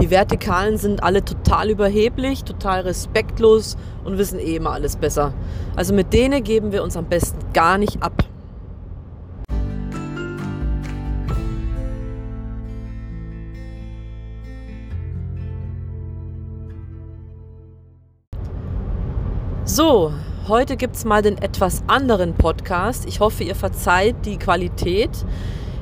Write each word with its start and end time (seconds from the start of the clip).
Die 0.00 0.08
Vertikalen 0.08 0.78
sind 0.78 1.02
alle 1.02 1.22
total 1.22 1.68
überheblich, 1.68 2.44
total 2.44 2.80
respektlos 2.80 3.76
und 4.02 4.16
wissen 4.16 4.38
eh 4.38 4.56
immer 4.56 4.70
alles 4.70 4.96
besser. 4.96 5.34
Also 5.76 5.92
mit 5.92 6.14
denen 6.14 6.42
geben 6.42 6.72
wir 6.72 6.82
uns 6.82 6.96
am 6.96 7.04
besten 7.04 7.38
gar 7.52 7.76
nicht 7.76 8.02
ab. 8.02 8.24
So, 19.66 20.12
heute 20.48 20.78
gibt 20.78 20.96
es 20.96 21.04
mal 21.04 21.20
den 21.20 21.36
etwas 21.36 21.84
anderen 21.88 22.32
Podcast. 22.32 23.04
Ich 23.06 23.20
hoffe, 23.20 23.44
ihr 23.44 23.54
verzeiht 23.54 24.24
die 24.24 24.38
Qualität. 24.38 25.10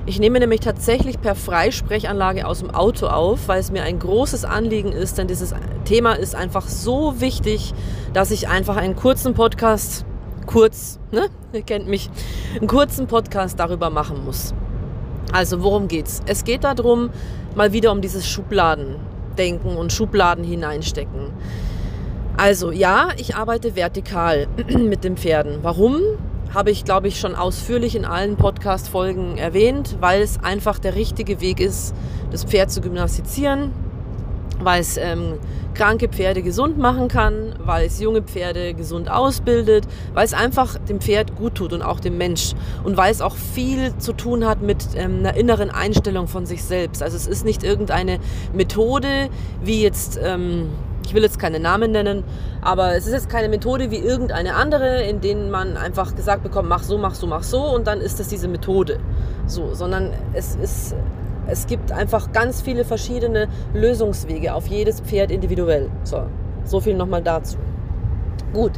Ich 0.08 0.18
nehme 0.18 0.40
nämlich 0.40 0.60
tatsächlich 0.60 1.20
per 1.20 1.34
Freisprechanlage 1.34 2.46
aus 2.46 2.60
dem 2.60 2.70
Auto 2.70 3.08
auf, 3.08 3.46
weil 3.46 3.60
es 3.60 3.70
mir 3.70 3.82
ein 3.82 3.98
großes 3.98 4.46
Anliegen 4.46 4.90
ist, 4.90 5.18
denn 5.18 5.28
dieses 5.28 5.54
Thema 5.84 6.14
ist 6.14 6.34
einfach 6.34 6.66
so 6.66 7.20
wichtig, 7.20 7.74
dass 8.14 8.30
ich 8.30 8.48
einfach 8.48 8.78
einen 8.78 8.96
kurzen 8.96 9.34
Podcast, 9.34 10.06
kurz, 10.46 10.98
ne, 11.12 11.26
ihr 11.52 11.60
kennt 11.60 11.88
mich, 11.88 12.08
einen 12.56 12.68
kurzen 12.68 13.06
Podcast 13.06 13.60
darüber 13.60 13.90
machen 13.90 14.24
muss. 14.24 14.54
Also 15.30 15.62
worum 15.62 15.88
geht's? 15.88 16.22
Es 16.24 16.42
geht 16.42 16.64
darum, 16.64 17.10
mal 17.54 17.74
wieder 17.74 17.92
um 17.92 18.00
dieses 18.00 18.26
Schubladendenken 18.26 19.76
und 19.76 19.92
Schubladen 19.92 20.42
hineinstecken. 20.42 21.34
Also 22.38 22.70
ja, 22.70 23.10
ich 23.18 23.36
arbeite 23.36 23.76
vertikal 23.76 24.46
mit 24.68 25.04
den 25.04 25.18
Pferden. 25.18 25.58
Warum? 25.60 26.00
Habe 26.54 26.70
ich, 26.70 26.84
glaube 26.84 27.08
ich, 27.08 27.20
schon 27.20 27.34
ausführlich 27.34 27.94
in 27.94 28.04
allen 28.04 28.36
Podcast-Folgen 28.36 29.36
erwähnt, 29.36 29.96
weil 30.00 30.22
es 30.22 30.42
einfach 30.42 30.78
der 30.78 30.94
richtige 30.94 31.40
Weg 31.40 31.60
ist, 31.60 31.94
das 32.30 32.44
Pferd 32.44 32.70
zu 32.70 32.80
gymnastizieren, 32.80 33.70
weil 34.58 34.80
es 34.80 34.96
ähm, 34.96 35.34
kranke 35.74 36.08
Pferde 36.08 36.42
gesund 36.42 36.78
machen 36.78 37.08
kann, 37.08 37.54
weil 37.64 37.86
es 37.86 38.00
junge 38.00 38.22
Pferde 38.22 38.74
gesund 38.74 39.10
ausbildet, 39.10 39.86
weil 40.14 40.24
es 40.24 40.32
einfach 40.32 40.76
dem 40.78 41.00
Pferd 41.00 41.36
gut 41.36 41.54
tut 41.54 41.72
und 41.72 41.82
auch 41.82 42.00
dem 42.00 42.18
Mensch 42.18 42.54
und 42.82 42.96
weil 42.96 43.12
es 43.12 43.20
auch 43.20 43.36
viel 43.36 43.96
zu 43.98 44.12
tun 44.12 44.46
hat 44.46 44.62
mit 44.62 44.78
ähm, 44.96 45.18
einer 45.18 45.36
inneren 45.36 45.70
Einstellung 45.70 46.28
von 46.28 46.46
sich 46.46 46.64
selbst. 46.64 47.02
Also 47.02 47.16
es 47.16 47.26
ist 47.26 47.44
nicht 47.44 47.62
irgendeine 47.62 48.18
Methode, 48.52 49.28
wie 49.62 49.82
jetzt... 49.82 50.18
Ähm, 50.22 50.70
ich 51.08 51.14
will 51.14 51.22
jetzt 51.22 51.38
keine 51.38 51.58
Namen 51.58 51.92
nennen, 51.92 52.22
aber 52.60 52.94
es 52.94 53.06
ist 53.06 53.14
jetzt 53.14 53.30
keine 53.30 53.48
Methode 53.48 53.90
wie 53.90 53.96
irgendeine 53.96 54.54
andere, 54.54 55.04
in 55.04 55.22
denen 55.22 55.50
man 55.50 55.78
einfach 55.78 56.14
gesagt 56.14 56.42
bekommt, 56.42 56.68
mach 56.68 56.82
so, 56.82 56.98
mach 56.98 57.14
so, 57.14 57.26
mach 57.26 57.42
so 57.42 57.62
und 57.74 57.86
dann 57.86 58.02
ist 58.02 58.20
das 58.20 58.28
diese 58.28 58.46
Methode. 58.46 58.98
So, 59.46 59.72
sondern 59.72 60.12
es 60.34 60.54
ist 60.56 60.94
es 61.46 61.66
gibt 61.66 61.92
einfach 61.92 62.30
ganz 62.32 62.60
viele 62.60 62.84
verschiedene 62.84 63.48
Lösungswege 63.72 64.52
auf 64.52 64.66
jedes 64.66 65.00
Pferd 65.00 65.30
individuell. 65.30 65.88
So, 66.04 66.24
so 66.64 66.78
viel 66.80 66.94
nochmal 66.94 67.22
dazu. 67.22 67.56
Gut, 68.52 68.72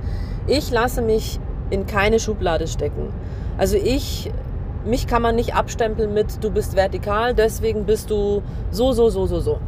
ich 0.47 0.71
lasse 0.71 1.03
mich 1.03 1.41
in 1.71 1.87
keine 1.87 2.21
Schublade 2.21 2.69
stecken. 2.69 3.13
Also 3.59 3.77
ich, 3.77 4.31
mich 4.85 5.09
kann 5.09 5.21
man 5.21 5.35
nicht 5.35 5.57
abstempeln 5.57 6.15
mit, 6.15 6.45
du 6.45 6.53
bist 6.53 6.77
vertikal, 6.77 7.35
deswegen 7.35 7.87
bist 7.87 8.09
du 8.09 8.41
so, 8.71 8.93
so, 8.93 9.11
so, 9.11 9.27
so, 9.27 9.41
so. 9.41 9.59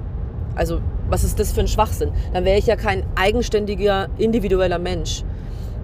Also 0.54 0.80
was 1.12 1.24
ist 1.24 1.38
das 1.38 1.52
für 1.52 1.60
ein 1.60 1.68
Schwachsinn? 1.68 2.10
Dann 2.32 2.44
wäre 2.46 2.58
ich 2.58 2.66
ja 2.66 2.74
kein 2.74 3.04
eigenständiger, 3.14 4.08
individueller 4.16 4.78
Mensch. 4.78 5.22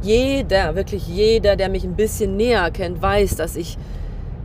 Jeder, 0.01 0.75
wirklich 0.75 1.07
jeder, 1.07 1.55
der 1.55 1.69
mich 1.69 1.85
ein 1.85 1.97
bisschen 1.97 2.37
näher 2.37 2.71
kennt, 2.71 3.03
weiß, 3.03 3.37
dass 3.37 3.55
ich 3.55 3.77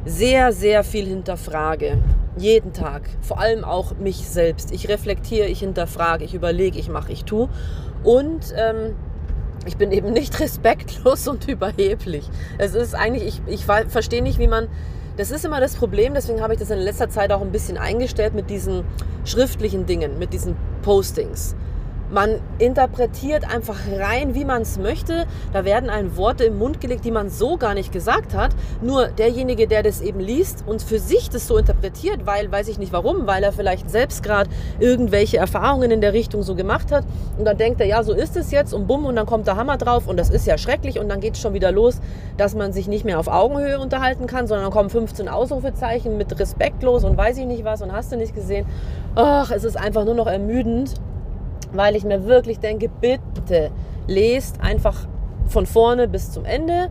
sehr, 0.06 0.52
sehr 0.52 0.84
viel 0.84 1.06
hinterfrage. 1.06 2.00
Jeden 2.38 2.74
Tag. 2.74 3.04
Vor 3.22 3.40
allem 3.40 3.64
auch 3.64 3.96
mich 3.98 4.28
selbst. 4.28 4.72
Ich 4.74 4.90
reflektiere, 4.90 5.48
ich 5.48 5.60
hinterfrage, 5.60 6.26
ich 6.26 6.34
überlege, 6.34 6.78
ich 6.78 6.90
mache, 6.90 7.14
ich 7.14 7.24
tue. 7.24 7.48
Und 8.04 8.54
ähm, 8.58 8.96
ich 9.66 9.78
bin 9.78 9.94
eben 9.94 10.12
nicht 10.12 10.38
respektlos 10.42 11.30
und 11.30 11.48
überheblich. 11.48 12.30
Es 12.58 12.76
ist 12.76 12.94
eigentlich, 12.94 13.42
ich, 13.48 13.54
ich 13.54 13.66
verstehe 13.66 14.22
nicht, 14.22 14.38
wie 14.38 14.48
man 14.48 14.68
das 15.18 15.32
ist 15.32 15.46
immer 15.46 15.60
das 15.60 15.76
Problem, 15.76 16.14
deswegen 16.14 16.42
habe 16.42 16.54
ich 16.54 16.60
das 16.60 16.70
in 16.72 16.80
letzter 16.80 17.10
Zeit 17.10 17.32
auch 17.32 17.42
ein 17.42 17.52
bisschen 17.52 17.78
eingestellt 17.78 18.34
mit 18.34 18.50
diesen 18.50 18.84
schriftlichen 19.26 19.86
Dingen, 19.86 20.18
mit 20.18 20.34
diesen 20.34 20.56
Postings. 20.82 21.56
Man 22.14 22.40
interpretiert 22.60 23.52
einfach 23.52 23.76
rein, 23.92 24.36
wie 24.36 24.46
man 24.46 24.62
es 24.62 24.78
möchte. 24.78 25.26
Da 25.52 25.66
werden 25.66 25.90
einem 25.90 26.16
Worte 26.16 26.44
im 26.44 26.60
Mund 26.60 26.80
gelegt, 26.80 27.06
die 27.06 27.12
man 27.12 27.32
so 27.32 27.58
gar 27.58 27.74
nicht 27.74 27.92
gesagt 27.92 28.36
hat. 28.36 28.52
Nur 28.84 29.08
derjenige, 29.08 29.66
der 29.66 29.82
das 29.82 30.00
eben 30.00 30.20
liest 30.20 30.64
und 30.68 30.84
für 30.84 31.00
sich 31.00 31.32
das 31.32 31.48
so 31.48 31.58
interpretiert, 31.58 32.28
weil, 32.28 32.52
weiß 32.52 32.68
ich 32.68 32.78
nicht 32.78 32.94
warum, 32.94 33.26
weil 33.26 33.42
er 33.42 33.52
vielleicht 33.52 33.90
selbst 33.90 34.22
gerade 34.22 34.48
irgendwelche 34.80 35.38
Erfahrungen 35.38 35.90
in 35.90 36.02
der 36.02 36.14
Richtung 36.14 36.44
so 36.44 36.54
gemacht 36.54 36.92
hat. 36.92 37.04
Und 37.40 37.46
dann 37.46 37.58
denkt 37.58 37.82
er, 37.82 37.88
ja, 37.88 38.04
so 38.04 38.14
ist 38.14 38.38
es 38.38 38.52
jetzt 38.52 38.76
und 38.76 38.86
bumm, 38.86 39.06
und 39.06 39.16
dann 39.16 39.26
kommt 39.26 39.48
der 39.48 39.56
Hammer 39.56 39.78
drauf 39.78 40.08
und 40.08 40.18
das 40.18 40.30
ist 40.30 40.46
ja 40.46 40.60
schrecklich. 40.60 41.00
Und 41.00 41.10
dann 41.10 41.20
geht 41.20 41.34
es 41.34 41.42
schon 41.42 41.56
wieder 41.56 41.72
los, 41.72 42.00
dass 42.38 42.54
man 42.54 42.74
sich 42.74 42.88
nicht 42.88 43.06
mehr 43.06 43.20
auf 43.20 43.28
Augenhöhe 43.28 43.80
unterhalten 43.80 44.28
kann, 44.28 44.46
sondern 44.46 44.66
dann 44.66 44.74
kommen 44.74 44.92
15 44.92 45.28
Ausrufezeichen 45.28 46.16
mit 46.16 46.40
respektlos 46.40 47.06
und 47.06 47.18
weiß 47.18 47.40
ich 47.40 47.46
nicht 47.48 47.64
was 47.64 47.82
und 47.82 47.92
hast 47.92 48.12
du 48.12 48.18
nicht 48.18 48.36
gesehen. 48.36 48.68
Ach, 49.16 49.50
es 49.50 49.64
ist 49.64 49.78
einfach 49.78 50.06
nur 50.06 50.14
noch 50.14 50.28
ermüdend 50.28 50.94
weil 51.74 51.96
ich 51.96 52.04
mir 52.04 52.26
wirklich 52.26 52.60
denke, 52.60 52.90
bitte 52.90 53.72
lest 54.08 54.62
einfach 54.62 55.08
von 55.48 55.66
vorne 55.66 56.08
bis 56.08 56.32
zum 56.32 56.46
Ende 56.46 56.90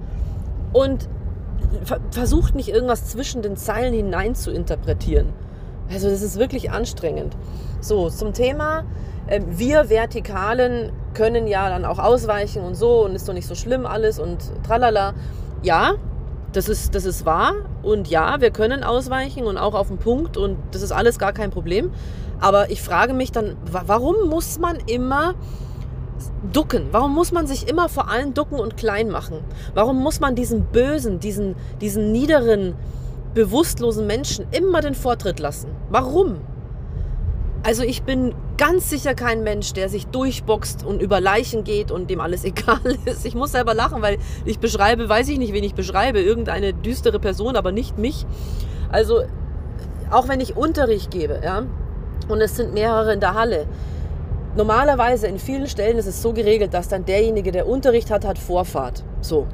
und 0.72 1.09
versucht 2.10 2.54
nicht 2.54 2.69
irgendwas 2.69 3.06
zwischen 3.06 3.43
den 3.43 3.56
Zeilen 3.56 3.94
hinein 3.94 4.34
zu 4.34 4.50
interpretieren. 4.50 5.32
Also 5.91 6.09
das 6.09 6.22
ist 6.22 6.38
wirklich 6.38 6.70
anstrengend. 6.70 7.37
So, 7.81 8.10
zum 8.10 8.32
Thema, 8.32 8.84
äh, 9.26 9.41
wir 9.47 9.91
Vertikalen 9.91 10.93
können 11.14 11.47
ja 11.47 11.69
dann 11.69 11.84
auch 11.84 11.99
ausweichen 11.99 12.62
und 12.62 12.75
so 12.75 13.04
und 13.04 13.14
ist 13.14 13.28
doch 13.28 13.34
nicht 13.34 13.47
so 13.47 13.54
schlimm 13.54 13.87
alles 13.87 14.19
und 14.19 14.38
tralala. 14.66 15.14
Ja, 15.62 15.94
das 16.53 16.69
ist, 16.69 16.94
das 16.94 17.04
ist 17.04 17.25
wahr 17.25 17.53
und 17.82 18.09
ja, 18.09 18.41
wir 18.41 18.50
können 18.50 18.84
ausweichen 18.84 19.44
und 19.44 19.59
auch 19.59 19.75
auf 19.75 19.88
den 19.88 19.99
Punkt 19.99 20.37
und 20.37 20.56
das 20.70 20.82
ist 20.82 20.93
alles 20.93 21.19
gar 21.19 21.32
kein 21.32 21.50
Problem. 21.50 21.91
Aber 22.43 22.71
ich 22.71 22.83
frage 22.83 23.15
mich 23.15 23.31
dann, 23.31 23.57
warum 23.71 24.29
muss 24.29 24.59
man 24.59 24.77
immer 24.89 25.35
ducken? 26.53 26.89
Warum 26.91 27.15
muss 27.15 27.31
man 27.31 27.47
sich 27.47 27.69
immer 27.69 27.89
vor 27.89 28.11
allem 28.11 28.35
ducken 28.35 28.59
und 28.59 28.77
klein 28.77 29.11
machen? 29.11 29.39
Warum 29.75 30.03
muss 30.03 30.19
man 30.19 30.35
diesen 30.35 30.65
bösen, 30.65 31.21
diesen, 31.21 31.55
diesen 31.81 32.11
niederen, 32.11 32.75
bewusstlosen 33.33 34.09
Menschen 34.09 34.47
immer 34.51 34.81
den 34.81 34.95
Vortritt 34.95 35.39
lassen? 35.39 35.69
Warum? 35.89 36.41
Also 37.63 37.85
ich 37.85 38.03
bin 38.03 38.35
ganz 38.57 38.91
sicher 38.91 39.15
kein 39.15 39.45
Mensch, 39.45 39.73
der 39.73 39.89
sich 39.89 40.09
durchboxt 40.09 40.85
und 40.85 41.01
über 41.01 41.21
Leichen 41.21 41.63
geht 41.63 41.93
und 41.93 42.11
dem 42.11 42.21
alles 42.21 42.45
egal 42.45 42.81
ist. 43.05 43.25
Ich 43.25 43.37
muss 43.37 43.53
selber 43.53 43.73
lachen, 43.73 44.03
weil 44.03 44.19
ich 44.45 44.59
beschreibe, 44.59 45.09
weiß 45.09 45.29
ich 45.29 45.39
nicht, 45.39 45.53
wen 45.53 45.63
ich 45.63 45.75
beschreibe, 45.75 46.21
irgendeine 46.21 46.75
düstere 46.75 47.21
Person, 47.21 47.55
aber 47.55 47.71
nicht 47.71 47.99
mich. 47.99 48.27
Also 48.91 49.23
auch 50.11 50.27
wenn 50.27 50.41
ich 50.41 50.57
Unterricht 50.57 51.13
gebe, 51.13 51.41
ja, 51.43 51.63
und 52.28 52.41
es 52.41 52.56
sind 52.56 52.75
mehrere 52.75 53.12
in 53.15 53.21
der 53.21 53.34
Halle. 53.34 53.66
Normalerweise 54.56 55.27
in 55.27 55.38
vielen 55.38 55.66
Stellen 55.66 55.99
ist 55.99 56.06
es 56.06 56.21
so 56.21 56.33
geregelt, 56.33 56.75
dass 56.75 56.88
dann 56.88 57.05
derjenige, 57.05 57.53
der 57.53 57.66
Unterricht 57.66 58.10
hat, 58.10 58.27
hat 58.27 58.38
Vorfahrt. 58.38 59.03
So. 59.21 59.47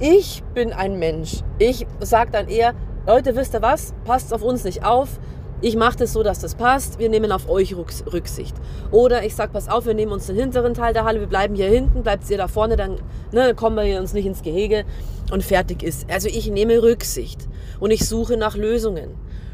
Ich 0.00 0.42
bin 0.54 0.72
ein 0.72 0.98
Mensch. 0.98 1.42
Ich 1.58 1.86
sage 2.00 2.30
dann 2.32 2.48
eher, 2.48 2.74
Leute, 3.06 3.36
wisst 3.36 3.54
ihr 3.54 3.62
was? 3.62 3.94
Passt 4.04 4.32
auf 4.32 4.42
uns 4.42 4.64
nicht 4.64 4.84
auf 4.84 5.20
ich 5.64 5.76
mache 5.76 5.96
das 5.98 6.12
so, 6.12 6.24
dass 6.24 6.40
das 6.40 6.56
passt, 6.56 6.98
wir 6.98 7.08
nehmen 7.08 7.30
auf 7.30 7.48
euch 7.48 7.76
Rücksicht. 7.76 8.56
Oder 8.90 9.24
ich 9.24 9.36
sage, 9.36 9.52
pass 9.52 9.68
auf, 9.68 9.86
wir 9.86 9.94
nehmen 9.94 10.10
uns 10.10 10.26
den 10.26 10.34
hinteren 10.34 10.74
Teil 10.74 10.92
der 10.92 11.04
Halle, 11.04 11.20
wir 11.20 11.28
bleiben 11.28 11.54
hier 11.54 11.68
hinten, 11.68 12.02
bleibt 12.02 12.28
ihr 12.28 12.36
da 12.36 12.48
vorne, 12.48 12.74
dann 12.74 12.96
ne, 13.30 13.54
kommen 13.54 13.76
wir 13.76 14.00
uns 14.00 14.12
nicht 14.12 14.26
ins 14.26 14.42
Gehege 14.42 14.84
und 15.30 15.44
fertig 15.44 15.84
ist. 15.84 16.10
Also 16.10 16.28
ich 16.28 16.50
nehme 16.50 16.82
Rücksicht 16.82 17.48
und 17.78 17.92
ich 17.92 18.08
suche 18.08 18.36
nach 18.36 18.56
Lösungen. 18.56 19.10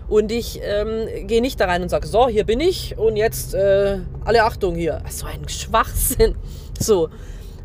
Und 0.09 0.33
ich 0.33 0.61
ähm, 0.63 1.27
gehe 1.27 1.43
nicht 1.43 1.61
da 1.61 1.67
rein 1.67 1.83
und 1.83 1.91
sage, 1.91 2.07
so, 2.07 2.29
hier 2.29 2.45
bin 2.45 2.61
ich 2.61 2.97
und 2.97 3.17
jetzt 3.17 3.55
äh, 3.55 3.99
alle 4.25 4.45
Achtung 4.45 4.75
hier. 4.75 5.03
So 5.11 5.27
ein 5.27 5.49
Schwachsinn. 5.49 6.35
So, 6.81 7.09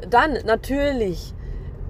dann 0.10 0.40
natürlich 0.44 1.36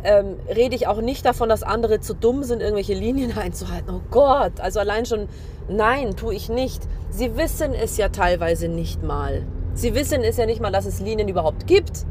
ähm, 0.03 0.35
rede 0.53 0.75
ich 0.75 0.87
auch 0.87 0.99
nicht 0.99 1.25
davon, 1.25 1.47
dass 1.47 1.63
andere 1.63 2.01
zu 2.01 2.13
dumm 2.13 2.43
sind, 2.43 2.61
irgendwelche 2.61 2.93
Linien 2.93 3.31
einzuhalten. 3.37 3.89
Oh 3.95 4.01
Gott, 4.11 4.59
also 4.59 4.81
allein 4.81 5.05
schon, 5.05 5.29
nein, 5.69 6.17
tue 6.17 6.35
ich 6.35 6.49
nicht. 6.49 6.83
Sie 7.09 7.37
wissen 7.37 7.73
es 7.73 7.95
ja 7.95 8.09
teilweise 8.09 8.67
nicht 8.67 9.03
mal. 9.03 9.43
Sie 9.73 9.95
wissen 9.95 10.21
es 10.21 10.37
ja 10.37 10.45
nicht 10.45 10.61
mal, 10.61 10.71
dass 10.71 10.85
es 10.85 10.99
Linien 10.99 11.29
überhaupt 11.29 11.65
gibt. 11.65 12.05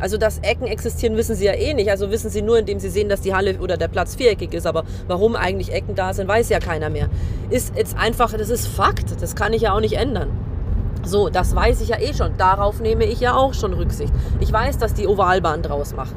Also, 0.00 0.18
dass 0.18 0.38
Ecken 0.40 0.66
existieren, 0.66 1.16
wissen 1.16 1.34
sie 1.34 1.46
ja 1.46 1.52
eh 1.52 1.72
nicht. 1.74 1.90
Also 1.90 2.10
wissen 2.10 2.30
sie 2.30 2.42
nur, 2.42 2.58
indem 2.58 2.78
sie 2.78 2.90
sehen, 2.90 3.08
dass 3.08 3.22
die 3.22 3.34
Halle 3.34 3.58
oder 3.58 3.76
der 3.76 3.88
Platz 3.88 4.14
viereckig 4.14 4.52
ist. 4.52 4.66
Aber 4.66 4.84
warum 5.06 5.36
eigentlich 5.36 5.72
Ecken 5.72 5.94
da 5.94 6.12
sind, 6.12 6.28
weiß 6.28 6.48
ja 6.50 6.58
keiner 6.58 6.90
mehr. 6.90 7.08
Ist 7.50 7.76
jetzt 7.76 7.96
einfach, 7.96 8.32
das 8.32 8.50
ist 8.50 8.66
Fakt. 8.66 9.20
Das 9.20 9.34
kann 9.34 9.52
ich 9.52 9.62
ja 9.62 9.74
auch 9.74 9.80
nicht 9.80 9.94
ändern. 9.94 10.30
So, 11.04 11.28
das 11.28 11.54
weiß 11.54 11.80
ich 11.80 11.88
ja 11.88 12.00
eh 12.00 12.12
schon. 12.12 12.36
Darauf 12.36 12.80
nehme 12.80 13.04
ich 13.04 13.20
ja 13.20 13.34
auch 13.34 13.54
schon 13.54 13.72
Rücksicht. 13.72 14.12
Ich 14.40 14.52
weiß, 14.52 14.78
dass 14.78 14.92
die 14.92 15.06
Ovalbahn 15.06 15.62
draus 15.62 15.94
machen. 15.94 16.16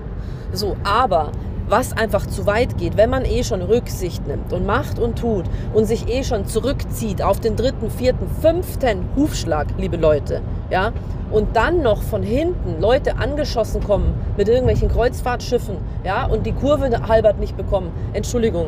So, 0.51 0.75
aber 0.83 1.31
was 1.69 1.93
einfach 1.95 2.25
zu 2.25 2.47
weit 2.47 2.79
geht, 2.79 2.97
wenn 2.97 3.11
man 3.11 3.23
eh 3.23 3.43
schon 3.43 3.61
Rücksicht 3.61 4.25
nimmt 4.25 4.51
und 4.51 4.65
macht 4.65 4.97
und 4.97 5.19
tut 5.19 5.45
und 5.73 5.85
sich 5.85 6.09
eh 6.09 6.23
schon 6.23 6.47
zurückzieht 6.47 7.21
auf 7.21 7.39
den 7.39 7.55
dritten, 7.55 7.91
vierten, 7.91 8.27
fünften 8.41 9.07
Hufschlag, 9.15 9.67
liebe 9.77 9.97
Leute, 9.97 10.41
ja, 10.69 10.91
und 11.31 11.55
dann 11.55 11.81
noch 11.81 12.01
von 12.01 12.23
hinten 12.23 12.81
Leute 12.81 13.17
angeschossen 13.17 13.83
kommen 13.83 14.13
mit 14.37 14.47
irgendwelchen 14.47 14.89
Kreuzfahrtschiffen, 14.89 15.77
ja, 16.03 16.25
und 16.25 16.45
die 16.45 16.53
Kurve 16.53 16.89
halbert 17.07 17.39
nicht 17.39 17.55
bekommen. 17.55 17.91
Entschuldigung. 18.13 18.67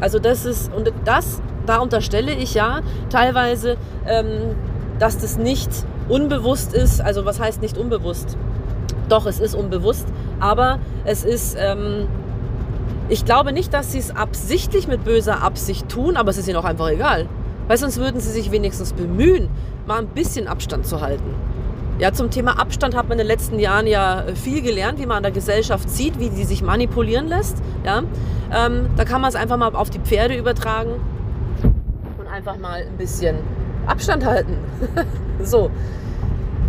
Also 0.00 0.18
das 0.18 0.44
ist, 0.44 0.72
und 0.72 0.92
das, 1.04 1.40
da 1.66 1.78
unterstelle 1.78 2.32
ich 2.32 2.54
ja 2.54 2.80
teilweise, 3.10 3.76
ähm, 4.06 4.54
dass 4.98 5.18
das 5.18 5.38
nicht 5.38 5.70
unbewusst 6.08 6.72
ist. 6.72 7.00
Also 7.00 7.24
was 7.24 7.40
heißt 7.40 7.60
nicht 7.62 7.76
unbewusst? 7.76 8.36
Doch, 9.08 9.26
es 9.26 9.40
ist 9.40 9.54
unbewusst, 9.54 10.06
aber 10.38 10.78
es 11.04 11.24
ist, 11.24 11.56
ähm, 11.58 12.06
ich 13.08 13.24
glaube 13.24 13.52
nicht, 13.52 13.72
dass 13.72 13.92
sie 13.92 13.98
es 13.98 14.14
absichtlich 14.14 14.86
mit 14.86 15.04
böser 15.04 15.42
Absicht 15.42 15.88
tun, 15.88 16.16
aber 16.16 16.30
es 16.30 16.38
ist 16.38 16.46
ihnen 16.46 16.58
auch 16.58 16.64
einfach 16.64 16.88
egal. 16.90 17.26
Weil 17.68 17.76
sonst 17.76 17.98
würden 17.98 18.20
sie 18.20 18.30
sich 18.30 18.50
wenigstens 18.50 18.92
bemühen, 18.92 19.48
mal 19.86 19.98
ein 19.98 20.08
bisschen 20.08 20.48
Abstand 20.48 20.86
zu 20.86 21.00
halten. 21.00 21.34
Ja, 21.98 22.12
zum 22.12 22.30
Thema 22.30 22.58
Abstand 22.60 22.96
hat 22.96 23.08
man 23.08 23.12
in 23.12 23.18
den 23.18 23.26
letzten 23.26 23.58
Jahren 23.58 23.86
ja 23.86 24.22
äh, 24.22 24.34
viel 24.34 24.62
gelernt, 24.62 25.00
wie 25.00 25.06
man 25.06 25.18
an 25.18 25.22
der 25.24 25.32
Gesellschaft 25.32 25.90
sieht, 25.90 26.18
wie 26.20 26.28
sie 26.28 26.44
sich 26.44 26.62
manipulieren 26.62 27.26
lässt. 27.26 27.56
Ja, 27.84 28.02
ähm, 28.54 28.86
da 28.96 29.04
kann 29.04 29.20
man 29.20 29.28
es 29.28 29.34
einfach 29.34 29.56
mal 29.56 29.74
auf 29.74 29.90
die 29.90 29.98
Pferde 29.98 30.36
übertragen 30.36 30.92
und 32.18 32.26
einfach 32.28 32.56
mal 32.56 32.82
ein 32.82 32.96
bisschen 32.96 33.36
Abstand 33.86 34.24
halten. 34.24 34.56
so, 35.42 35.70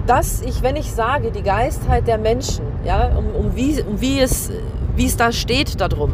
dass 0.08 0.42
ich, 0.42 0.64
wenn 0.64 0.76
ich 0.76 0.92
sage, 0.92 1.30
die 1.30 1.44
Geistheit 1.44 2.08
der 2.08 2.18
Menschen, 2.18 2.66
ja, 2.84 3.16
um, 3.16 3.28
um, 3.36 3.56
wie, 3.56 3.80
um 3.84 4.02
wie, 4.02 4.20
es, 4.20 4.52
wie 4.96 5.06
es 5.06 5.16
da 5.16 5.32
steht 5.32 5.80
darum, 5.80 6.14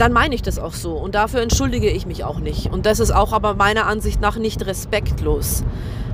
dann 0.00 0.12
meine 0.12 0.34
ich 0.34 0.42
das 0.42 0.58
auch 0.58 0.72
so. 0.72 0.92
Und 0.92 1.14
dafür 1.14 1.40
entschuldige 1.40 1.90
ich 1.90 2.06
mich 2.06 2.24
auch 2.24 2.38
nicht. 2.38 2.72
Und 2.72 2.86
das 2.86 3.00
ist 3.00 3.10
auch 3.10 3.32
aber 3.32 3.54
meiner 3.54 3.86
Ansicht 3.86 4.20
nach 4.20 4.36
nicht 4.36 4.66
respektlos. 4.66 5.64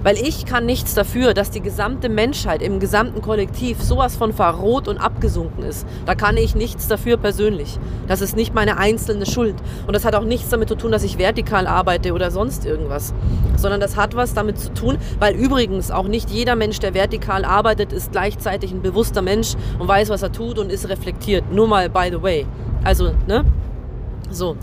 Weil 0.03 0.17
ich 0.17 0.47
kann 0.47 0.67
nichts 0.67 0.95
dafür, 0.95 1.33
dass 1.33 1.51
die 1.51 1.61
gesamte 1.61 2.09
Menschheit 2.09 2.61
im 2.61 2.81
gesamten 2.81 3.23
Kollektiv 3.23 3.81
sowas 3.81 4.17
von 4.17 4.33
verroht 4.33 4.89
und 4.89 4.99
abgesunken 4.99 5.63
ist. 5.63 5.87
Da 6.07 6.17
kann 6.17 6.37
ich 6.37 6.57
nichts 6.57 6.89
dafür 6.89 7.17
persönlich. 7.17 7.79
Das 8.09 8.21
ist 8.21 8.35
nicht 8.35 8.53
meine 8.53 8.79
einzelne 8.79 9.27
Schuld. 9.27 9.55
Und 9.87 9.95
das 9.95 10.05
hat 10.05 10.17
auch 10.17 10.25
nichts 10.25 10.49
damit 10.49 10.69
zu 10.69 10.75
tun, 10.75 10.91
dass 10.91 11.05
ich 11.05 11.19
vertikal 11.19 11.69
arbeite 11.69 12.15
oder 12.15 12.33
sonst 12.33 12.67
irgendwas. 12.67 13.15
Sondern 13.57 13.81
das 13.81 13.97
hat 13.97 14.17
was 14.17 14.35
damit 14.35 14.59
zu 14.59 14.75
tun, 14.75 14.99
weil 15.21 15.37
übrigens 15.37 15.93
auch 15.93 16.09
nicht 16.09 16.31
jeder 16.31 16.57
Mensch, 16.57 16.81
der 16.81 16.95
vertikal 16.95 17.45
arbeitet, 17.45 17.93
ist 17.93 18.11
gleichzeitig 18.11 18.73
ein 18.73 18.83
bewusster 18.83 19.23
Mensch 19.23 19.55
und 19.79 19.87
weiß, 19.87 20.09
was 20.09 20.23
er 20.23 20.33
tut 20.33 20.59
und 20.59 20.73
ist 20.73 20.89
reflektiert. 20.89 21.45
Nur 21.53 21.69
mal 21.69 21.89
by 21.89 22.09
the 22.11 22.21
way. 22.21 22.45
Also, 22.83 23.13
ne? 23.29 23.45
So. 24.33 24.57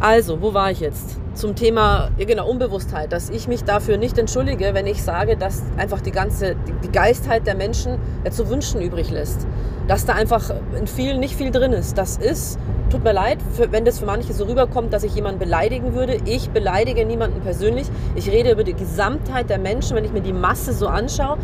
Also, 0.00 0.40
wo 0.40 0.54
war 0.54 0.70
ich 0.70 0.80
jetzt? 0.80 1.18
Zum 1.34 1.54
Thema, 1.54 2.10
genau, 2.18 2.48
Unbewusstheit, 2.48 3.12
dass 3.12 3.30
ich 3.30 3.48
mich 3.48 3.64
dafür 3.64 3.98
nicht 3.98 4.18
entschuldige, 4.18 4.74
wenn 4.74 4.86
ich 4.86 5.02
sage, 5.02 5.36
dass 5.36 5.62
einfach 5.76 6.00
die 6.00 6.10
ganze, 6.10 6.56
die, 6.82 6.90
Geistheit 6.90 7.46
der 7.46 7.54
Menschen 7.54 7.98
ja, 8.24 8.30
zu 8.30 8.48
wünschen 8.48 8.80
übrig 8.80 9.10
lässt. 9.10 9.46
Dass 9.86 10.06
da 10.06 10.14
einfach 10.14 10.50
in 10.78 10.86
vielen 10.86 11.20
nicht 11.20 11.36
viel 11.36 11.50
drin 11.50 11.72
ist. 11.72 11.98
Das 11.98 12.16
ist, 12.16 12.58
tut 12.90 13.04
mir 13.04 13.12
leid, 13.12 13.38
wenn 13.70 13.84
das 13.84 13.98
für 13.98 14.06
manche 14.06 14.32
so 14.32 14.44
rüberkommt, 14.44 14.92
dass 14.92 15.04
ich 15.04 15.14
jemanden 15.14 15.38
beleidigen 15.38 15.94
würde. 15.94 16.16
Ich 16.24 16.50
beleidige 16.50 17.04
niemanden 17.04 17.40
persönlich. 17.42 17.86
Ich 18.14 18.30
rede 18.30 18.50
über 18.52 18.64
die 18.64 18.74
Gesamtheit 18.74 19.50
der 19.50 19.58
Menschen, 19.58 19.96
wenn 19.96 20.04
ich 20.04 20.12
mir 20.12 20.22
die 20.22 20.32
Masse 20.32 20.72
so 20.72 20.88
anschaue, 20.88 21.36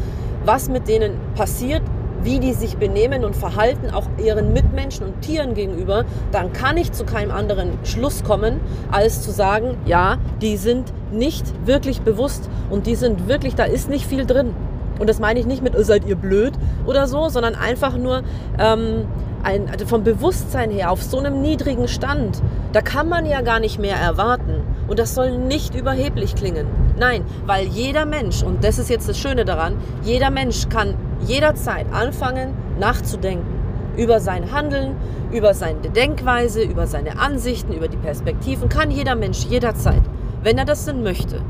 was 0.44 0.69
mit 0.69 0.88
denen 0.88 1.12
passiert, 1.35 1.83
wie 2.26 2.40
die 2.40 2.52
sich 2.52 2.76
benehmen 2.76 3.25
und 3.25 3.37
verhalten, 3.37 3.90
auch 3.90 4.08
ihren 4.23 4.52
Mitmenschen 4.52 5.06
und 5.06 5.20
Tieren 5.23 5.55
gegenüber, 5.55 6.05
dann 6.32 6.52
kann 6.52 6.76
ich 6.76 6.90
zu 6.90 7.05
keinem 7.05 7.31
anderen 7.31 7.78
Schluss 7.84 8.25
kommen, 8.25 8.61
als 8.90 9.23
zu 9.23 9.31
sagen, 9.31 9.76
ja, 9.87 10.19
die 10.43 10.56
sind 10.56 10.93
nicht 11.12 11.46
wirklich 11.67 12.00
bewusst 12.00 12.50
und 12.69 12.88
die 12.88 12.96
sind 12.96 13.28
wirklich, 13.28 13.55
da 13.55 13.62
ist 13.62 13.88
nicht 13.88 14.06
viel 14.06 14.26
drin. 14.26 14.55
Und 14.99 15.08
das 15.08 15.20
meine 15.20 15.38
ich 15.38 15.46
nicht 15.46 15.62
mit, 15.62 15.76
oh, 15.76 15.82
seid 15.82 16.05
ihr 16.05 16.17
blöd 16.17 16.55
oder 16.84 17.06
so, 17.06 17.28
sondern 17.28 17.55
einfach 17.55 17.96
nur 17.96 18.25
ähm, 18.58 19.05
ein, 19.44 19.70
also 19.70 19.87
vom 19.87 20.02
Bewusstsein 20.02 20.70
her 20.70 20.90
auf 20.90 21.05
so 21.05 21.19
einem 21.19 21.40
niedrigen 21.40 21.87
Stand. 21.87 22.43
Da 22.73 22.81
kann 22.81 23.08
man 23.08 23.25
ja 23.25 23.40
gar 23.43 23.61
nicht 23.61 23.78
mehr 23.78 23.96
erwarten. 23.96 24.62
Und 24.87 24.99
das 24.99 25.15
soll 25.15 25.37
nicht 25.38 25.75
überheblich 25.75 26.35
klingen. 26.35 26.67
Nein, 26.99 27.25
weil 27.44 27.67
jeder 27.67 28.06
Mensch, 28.06 28.43
und 28.43 28.62
das 28.65 28.79
ist 28.79 28.88
jetzt 28.88 29.09
das 29.09 29.19
Schöne 29.19 29.44
daran, 29.44 29.77
jeder 30.03 30.31
Mensch 30.31 30.69
kann 30.69 30.94
jederzeit 31.27 31.87
anfangen 31.93 32.55
nachzudenken 32.79 33.56
über 33.97 34.21
sein 34.21 34.53
Handeln, 34.53 34.94
über 35.33 35.55
seine 35.55 35.81
Denkweise, 35.81 36.62
über 36.62 36.87
seine 36.87 37.19
Ansichten, 37.19 37.73
über 37.73 37.88
die 37.88 37.97
Perspektiven, 37.97 38.69
kann 38.69 38.91
jeder 38.91 39.15
Mensch 39.15 39.44
jederzeit, 39.44 40.03
wenn 40.43 40.59
er 40.59 40.65
das 40.65 40.85
denn 40.85 41.03
möchte. 41.03 41.41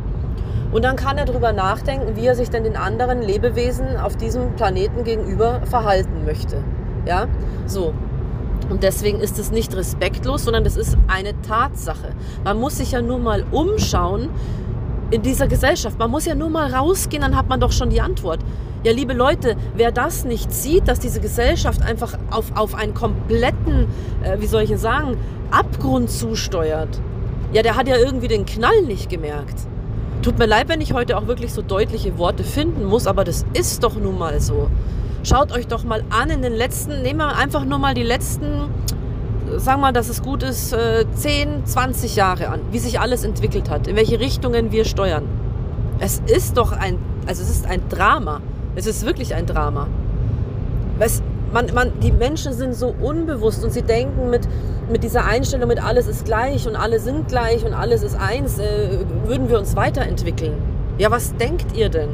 Und 0.73 0.85
dann 0.85 0.97
kann 0.97 1.19
er 1.19 1.25
darüber 1.25 1.53
nachdenken, 1.53 2.17
wie 2.17 2.27
er 2.27 2.35
sich 2.35 2.51
denn 2.51 2.65
den 2.65 2.77
anderen 2.77 3.23
Lebewesen 3.23 3.97
auf 3.97 4.17
diesem 4.17 4.55
Planeten 4.57 5.05
gegenüber 5.05 5.61
verhalten 5.65 6.25
möchte. 6.25 6.63
Ja, 7.07 7.27
so. 7.67 7.95
Und 8.69 8.83
deswegen 8.83 9.21
ist 9.21 9.39
es 9.39 9.51
nicht 9.51 9.75
respektlos, 9.77 10.45
sondern 10.45 10.65
das 10.65 10.77
ist 10.77 10.97
eine 11.07 11.41
Tatsache. 11.43 12.13
Man 12.45 12.59
muss 12.59 12.79
sich 12.79 12.93
ja 12.93 13.03
nur 13.03 13.19
mal 13.19 13.45
umschauen 13.51 14.29
in 15.11 15.23
dieser 15.23 15.47
Gesellschaft. 15.47 15.99
Man 15.99 16.11
muss 16.11 16.25
ja 16.25 16.35
nur 16.35 16.51
mal 16.51 16.73
rausgehen, 16.73 17.23
dann 17.23 17.37
hat 17.37 17.49
man 17.49 17.61
doch 17.61 17.73
schon 17.73 17.91
die 17.91 18.01
Antwort. 18.01 18.41
Ja, 18.83 18.93
liebe 18.93 19.15
Leute, 19.15 19.57
wer 19.75 19.93
das 19.93 20.25
nicht 20.25 20.53
sieht, 20.53 20.89
dass 20.89 21.01
diese 21.01 21.21
Gesellschaft 21.21 21.83
einfach 21.83 22.19
auf, 22.31 22.57
auf 22.57 22.75
einen 22.75 22.95
kompletten, 22.95 23.87
äh, 24.23 24.41
wie 24.41 24.47
soll 24.47 24.63
ich 24.63 24.77
sagen, 24.79 25.17
Abgrund 25.51 26.11
zusteuert, 26.11 27.01
ja, 27.53 27.63
der 27.63 27.77
hat 27.77 27.89
ja 27.89 27.97
irgendwie 27.97 28.29
den 28.29 28.47
Knall 28.47 28.83
nicht 28.83 29.09
gemerkt. 29.09 29.61
Tut 30.23 30.39
mir 30.39 30.47
leid, 30.47 30.69
wenn 30.69 30.81
ich 30.81 30.93
heute 30.93 31.17
auch 31.17 31.27
wirklich 31.29 31.53
so 31.53 31.63
deutliche 31.63 32.19
Worte 32.19 32.43
finden 32.43 32.85
muss, 32.85 33.07
aber 33.07 33.25
das 33.25 33.47
ist 33.55 33.85
doch 33.85 33.95
nun 33.95 34.19
mal 34.19 34.41
so. 34.41 34.69
Schaut 35.29 35.51
euch 35.51 35.67
doch 35.67 35.83
mal 35.83 36.05
an 36.11 36.31
in 36.31 36.41
den 36.41 36.53
letzten, 36.53 37.03
nehmen 37.03 37.19
wir 37.19 37.37
einfach 37.37 37.65
nur 37.65 37.79
mal 37.79 37.95
die 37.95 38.05
letzten, 38.05 38.71
sagen 39.57 39.81
wir 39.81 39.87
mal, 39.89 39.93
dass 39.93 40.09
es 40.09 40.23
gut 40.23 40.45
ist, 40.45 40.71
10, 40.71 41.49
äh, 41.49 41.65
20 41.65 42.15
Jahre 42.15 42.49
an, 42.49 42.61
wie 42.71 42.79
sich 42.79 43.01
alles 43.01 43.25
entwickelt 43.25 43.69
hat, 43.69 43.89
in 43.89 43.97
welche 43.97 44.21
Richtungen 44.21 44.71
wir 44.71 44.85
steuern. 44.85 45.25
Es 45.99 46.23
ist 46.27 46.57
doch 46.57 46.71
ein, 46.71 46.99
also 47.27 47.43
es 47.43 47.51
ist 47.51 47.67
ein 47.67 47.89
Drama. 47.89 48.41
Es 48.77 48.87
ist 48.87 49.05
wirklich 49.05 49.35
ein 49.35 49.47
Drama. 49.47 49.89
Es, 51.01 51.25
man, 51.53 51.75
man, 51.75 51.99
die 51.99 52.13
Menschen 52.13 52.53
sind 52.53 52.77
so 52.77 52.95
unbewusst 53.03 53.65
und 53.65 53.73
sie 53.73 53.83
denken 53.83 54.31
mit, 54.31 54.47
mit 54.93 55.03
dieser 55.03 55.25
Einstellung, 55.25 55.67
mit 55.67 55.83
alles 55.83 56.07
ist 56.07 56.25
gleich 56.25 56.69
und 56.69 56.77
alle 56.77 57.01
sind 57.01 57.27
gleich 57.27 57.65
und 57.65 57.75
alles 57.75 58.05
ist 58.05 58.15
eins, 58.15 58.61
äh, 58.61 59.01
würden 59.25 59.49
wir 59.49 59.59
uns 59.59 59.75
weiterentwickeln. 59.75 60.53
Ja, 60.99 61.11
was 61.11 61.35
denkt 61.35 61.77
ihr 61.77 61.89
denn? 61.89 62.11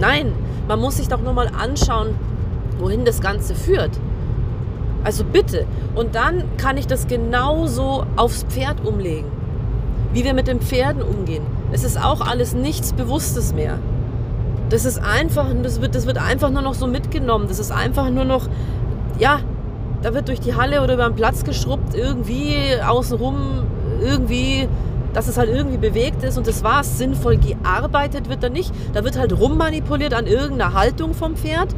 Nein, 0.00 0.32
man 0.66 0.80
muss 0.80 0.96
sich 0.96 1.06
doch 1.06 1.20
nur 1.20 1.32
mal 1.32 1.48
anschauen, 1.48 2.16
wohin 2.80 3.04
das 3.04 3.20
Ganze 3.20 3.54
führt. 3.54 3.98
Also 5.04 5.24
bitte. 5.24 5.66
Und 5.94 6.14
dann 6.14 6.44
kann 6.56 6.76
ich 6.76 6.86
das 6.86 7.06
genauso 7.06 8.04
aufs 8.16 8.44
Pferd 8.44 8.84
umlegen. 8.84 9.30
Wie 10.12 10.24
wir 10.24 10.34
mit 10.34 10.48
den 10.48 10.60
Pferden 10.60 11.02
umgehen. 11.02 11.44
Es 11.72 11.84
ist 11.84 12.02
auch 12.02 12.20
alles 12.20 12.54
nichts 12.54 12.92
Bewusstes 12.92 13.54
mehr. 13.54 13.78
Das 14.68 14.84
ist 14.84 14.98
einfach, 14.98 15.46
das 15.62 15.80
wird, 15.80 15.94
das 15.94 16.06
wird 16.06 16.18
einfach 16.18 16.50
nur 16.50 16.62
noch 16.62 16.74
so 16.74 16.86
mitgenommen. 16.86 17.46
Das 17.48 17.58
ist 17.58 17.72
einfach 17.72 18.10
nur 18.10 18.24
noch, 18.24 18.48
ja, 19.18 19.40
da 20.02 20.14
wird 20.14 20.28
durch 20.28 20.40
die 20.40 20.54
Halle 20.54 20.82
oder 20.82 20.94
über 20.94 21.08
den 21.08 21.14
Platz 21.14 21.44
geschrubbt, 21.44 21.94
irgendwie 21.94 22.56
außenrum, 22.86 23.64
irgendwie, 24.02 24.68
dass 25.12 25.28
es 25.28 25.36
halt 25.36 25.50
irgendwie 25.50 25.76
bewegt 25.76 26.22
ist 26.22 26.38
und 26.38 26.46
das 26.46 26.64
war 26.64 26.84
Sinnvoll 26.84 27.36
gearbeitet 27.36 28.28
wird 28.28 28.42
da 28.42 28.48
nicht. 28.48 28.72
Da 28.94 29.04
wird 29.04 29.18
halt 29.18 29.38
rummanipuliert 29.38 30.14
an 30.14 30.26
irgendeiner 30.26 30.72
Haltung 30.72 31.14
vom 31.14 31.36
Pferd 31.36 31.74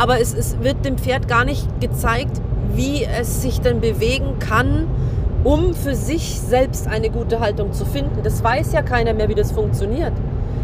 aber 0.00 0.18
es, 0.18 0.32
es 0.32 0.58
wird 0.62 0.82
dem 0.86 0.96
Pferd 0.96 1.28
gar 1.28 1.44
nicht 1.44 1.68
gezeigt, 1.78 2.40
wie 2.74 3.04
es 3.04 3.42
sich 3.42 3.60
denn 3.60 3.82
bewegen 3.82 4.38
kann, 4.38 4.88
um 5.44 5.74
für 5.74 5.94
sich 5.94 6.40
selbst 6.40 6.88
eine 6.88 7.10
gute 7.10 7.40
Haltung 7.40 7.74
zu 7.74 7.84
finden. 7.84 8.22
Das 8.22 8.42
weiß 8.42 8.72
ja 8.72 8.80
keiner 8.80 9.12
mehr, 9.12 9.28
wie 9.28 9.34
das 9.34 9.52
funktioniert. 9.52 10.14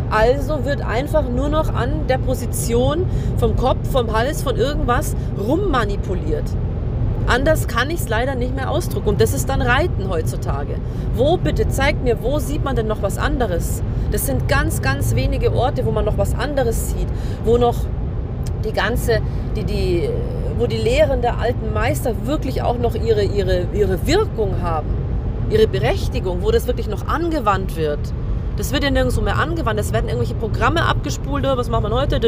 Also 0.08 0.64
wird 0.64 0.80
einfach 0.80 1.28
nur 1.28 1.50
noch 1.50 1.74
an 1.74 2.06
der 2.08 2.16
Position 2.16 3.04
vom 3.36 3.56
Kopf, 3.56 3.90
vom 3.90 4.16
Hals, 4.16 4.42
von 4.42 4.56
irgendwas 4.56 5.14
rummanipuliert. 5.38 6.44
Anders 7.26 7.68
kann 7.68 7.90
ich 7.90 8.00
es 8.00 8.08
leider 8.08 8.36
nicht 8.36 8.54
mehr 8.54 8.70
ausdrücken. 8.70 9.10
Und 9.10 9.20
das 9.20 9.34
ist 9.34 9.50
dann 9.50 9.60
Reiten 9.60 10.08
heutzutage. 10.08 10.76
Wo 11.14 11.36
bitte, 11.36 11.68
zeigt 11.68 12.02
mir, 12.02 12.22
wo 12.22 12.38
sieht 12.38 12.64
man 12.64 12.74
denn 12.74 12.86
noch 12.86 13.02
was 13.02 13.18
anderes? 13.18 13.82
Das 14.12 14.24
sind 14.24 14.48
ganz, 14.48 14.80
ganz 14.80 15.14
wenige 15.14 15.52
Orte, 15.52 15.84
wo 15.84 15.90
man 15.90 16.06
noch 16.06 16.16
was 16.16 16.34
anderes 16.34 16.90
sieht, 16.90 17.08
wo 17.44 17.58
noch 17.58 17.74
die 18.66 18.72
ganze, 18.72 19.20
die, 19.56 19.64
die, 19.64 20.08
wo 20.58 20.66
die 20.66 20.76
Lehren 20.76 21.22
der 21.22 21.38
alten 21.38 21.72
Meister 21.72 22.14
wirklich 22.26 22.62
auch 22.62 22.78
noch 22.78 22.94
ihre, 22.94 23.22
ihre, 23.22 23.66
ihre 23.72 24.06
Wirkung 24.06 24.60
haben, 24.60 24.88
ihre 25.50 25.66
Berechtigung, 25.66 26.42
wo 26.42 26.50
das 26.50 26.66
wirklich 26.66 26.88
noch 26.88 27.06
angewandt 27.06 27.76
wird. 27.76 28.00
Das 28.56 28.72
wird 28.72 28.84
ja 28.84 28.90
nirgendwo 28.90 29.20
mehr 29.20 29.38
angewandt. 29.38 29.78
Es 29.78 29.92
werden 29.92 30.06
irgendwelche 30.08 30.34
Programme 30.34 30.86
abgespult. 30.86 31.44
Oh, 31.46 31.56
was 31.56 31.68
macht 31.68 31.82
man 31.82 31.92
heute? 31.92 32.18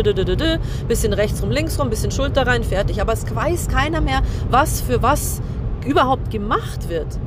Bisschen 0.86 1.12
rechts 1.14 1.42
rum, 1.42 1.50
links 1.50 1.78
rum, 1.80 1.88
bisschen 1.88 2.10
Schulter 2.10 2.46
rein, 2.46 2.64
fertig. 2.64 3.00
Aber 3.00 3.14
es 3.14 3.24
weiß 3.34 3.68
keiner 3.68 4.02
mehr, 4.02 4.20
was 4.50 4.82
für 4.82 5.02
was 5.02 5.40
überhaupt 5.86 6.30
gemacht 6.30 6.90
wird. 6.90 7.18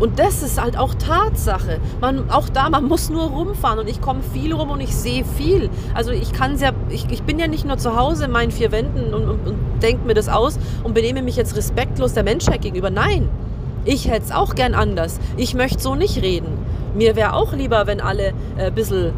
Und 0.00 0.18
das 0.18 0.42
ist 0.42 0.60
halt 0.60 0.78
auch 0.78 0.94
Tatsache. 0.94 1.78
Man, 2.00 2.30
auch 2.30 2.48
da, 2.48 2.70
man 2.70 2.84
muss 2.84 3.10
nur 3.10 3.24
rumfahren 3.24 3.78
und 3.78 3.88
ich 3.88 4.00
komme 4.00 4.20
viel 4.32 4.54
rum 4.54 4.70
und 4.70 4.80
ich 4.80 4.96
sehe 4.96 5.24
viel. 5.24 5.68
Also 5.94 6.10
ich 6.10 6.32
kann 6.32 6.58
ja, 6.58 6.72
ich, 6.88 7.06
ich 7.10 7.22
bin 7.22 7.38
ja 7.38 7.46
nicht 7.46 7.66
nur 7.66 7.76
zu 7.76 7.96
Hause 7.96 8.24
in 8.24 8.30
meinen 8.30 8.50
vier 8.50 8.72
Wänden 8.72 9.12
und, 9.12 9.28
und, 9.28 9.46
und 9.46 9.58
denke 9.82 10.06
mir 10.06 10.14
das 10.14 10.30
aus 10.30 10.58
und 10.82 10.94
benehme 10.94 11.22
mich 11.22 11.36
jetzt 11.36 11.54
respektlos 11.54 12.14
der 12.14 12.24
Menschheit 12.24 12.62
gegenüber. 12.62 12.88
Nein, 12.88 13.28
ich 13.84 14.08
hätte 14.08 14.24
es 14.24 14.32
auch 14.32 14.54
gern 14.54 14.74
anders. 14.74 15.20
Ich 15.36 15.54
möchte 15.54 15.82
so 15.82 15.94
nicht 15.94 16.22
reden. 16.22 16.58
Mir 16.94 17.14
wäre 17.14 17.34
auch 17.34 17.52
lieber, 17.52 17.86
wenn 17.86 18.00
alle 18.00 18.28
äh, 18.56 18.66
ein 18.68 18.74
bisschen 18.74 19.12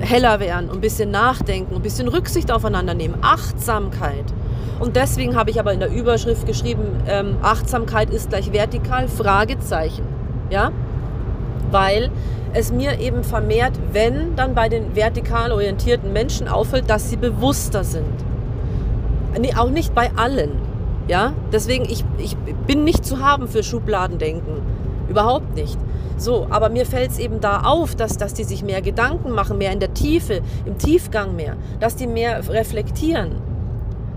heller 0.00 0.38
wären 0.38 0.68
und 0.68 0.76
ein 0.76 0.80
bisschen 0.80 1.10
nachdenken, 1.10 1.74
ein 1.74 1.82
bisschen 1.82 2.06
Rücksicht 2.06 2.52
aufeinander 2.52 2.94
nehmen. 2.94 3.16
Achtsamkeit. 3.22 4.24
Und 4.78 4.94
deswegen 4.94 5.34
habe 5.34 5.50
ich 5.50 5.58
aber 5.58 5.72
in 5.72 5.80
der 5.80 5.90
Überschrift 5.90 6.46
geschrieben, 6.46 7.02
ähm, 7.08 7.38
Achtsamkeit 7.42 8.10
ist 8.10 8.28
gleich 8.28 8.52
vertikal, 8.52 9.08
Fragezeichen. 9.08 10.17
Ja? 10.50 10.72
Weil 11.70 12.10
es 12.54 12.72
mir 12.72 12.98
eben 13.00 13.24
vermehrt, 13.24 13.72
wenn 13.92 14.34
dann 14.36 14.54
bei 14.54 14.68
den 14.68 14.96
vertikal 14.96 15.52
orientierten 15.52 16.12
Menschen 16.12 16.48
auffällt, 16.48 16.88
dass 16.88 17.10
sie 17.10 17.16
bewusster 17.16 17.84
sind. 17.84 18.04
Nee, 19.38 19.54
auch 19.54 19.70
nicht 19.70 19.94
bei 19.94 20.10
allen. 20.16 20.52
Ja? 21.06 21.34
Deswegen, 21.52 21.84
ich, 21.84 22.04
ich 22.18 22.36
bin 22.66 22.84
nicht 22.84 23.04
zu 23.04 23.20
haben 23.20 23.48
für 23.48 23.62
Schubladendenken. 23.62 24.62
Überhaupt 25.08 25.54
nicht. 25.54 25.78
So, 26.18 26.48
aber 26.50 26.68
mir 26.68 26.84
fällt 26.84 27.12
es 27.12 27.18
eben 27.18 27.40
da 27.40 27.62
auf, 27.62 27.94
dass, 27.94 28.16
dass 28.16 28.34
die 28.34 28.42
sich 28.42 28.64
mehr 28.64 28.82
Gedanken 28.82 29.30
machen, 29.30 29.56
mehr 29.56 29.72
in 29.72 29.78
der 29.78 29.94
Tiefe, 29.94 30.40
im 30.66 30.76
Tiefgang 30.76 31.36
mehr, 31.36 31.56
dass 31.78 31.94
die 31.94 32.08
mehr 32.08 32.48
reflektieren, 32.48 33.36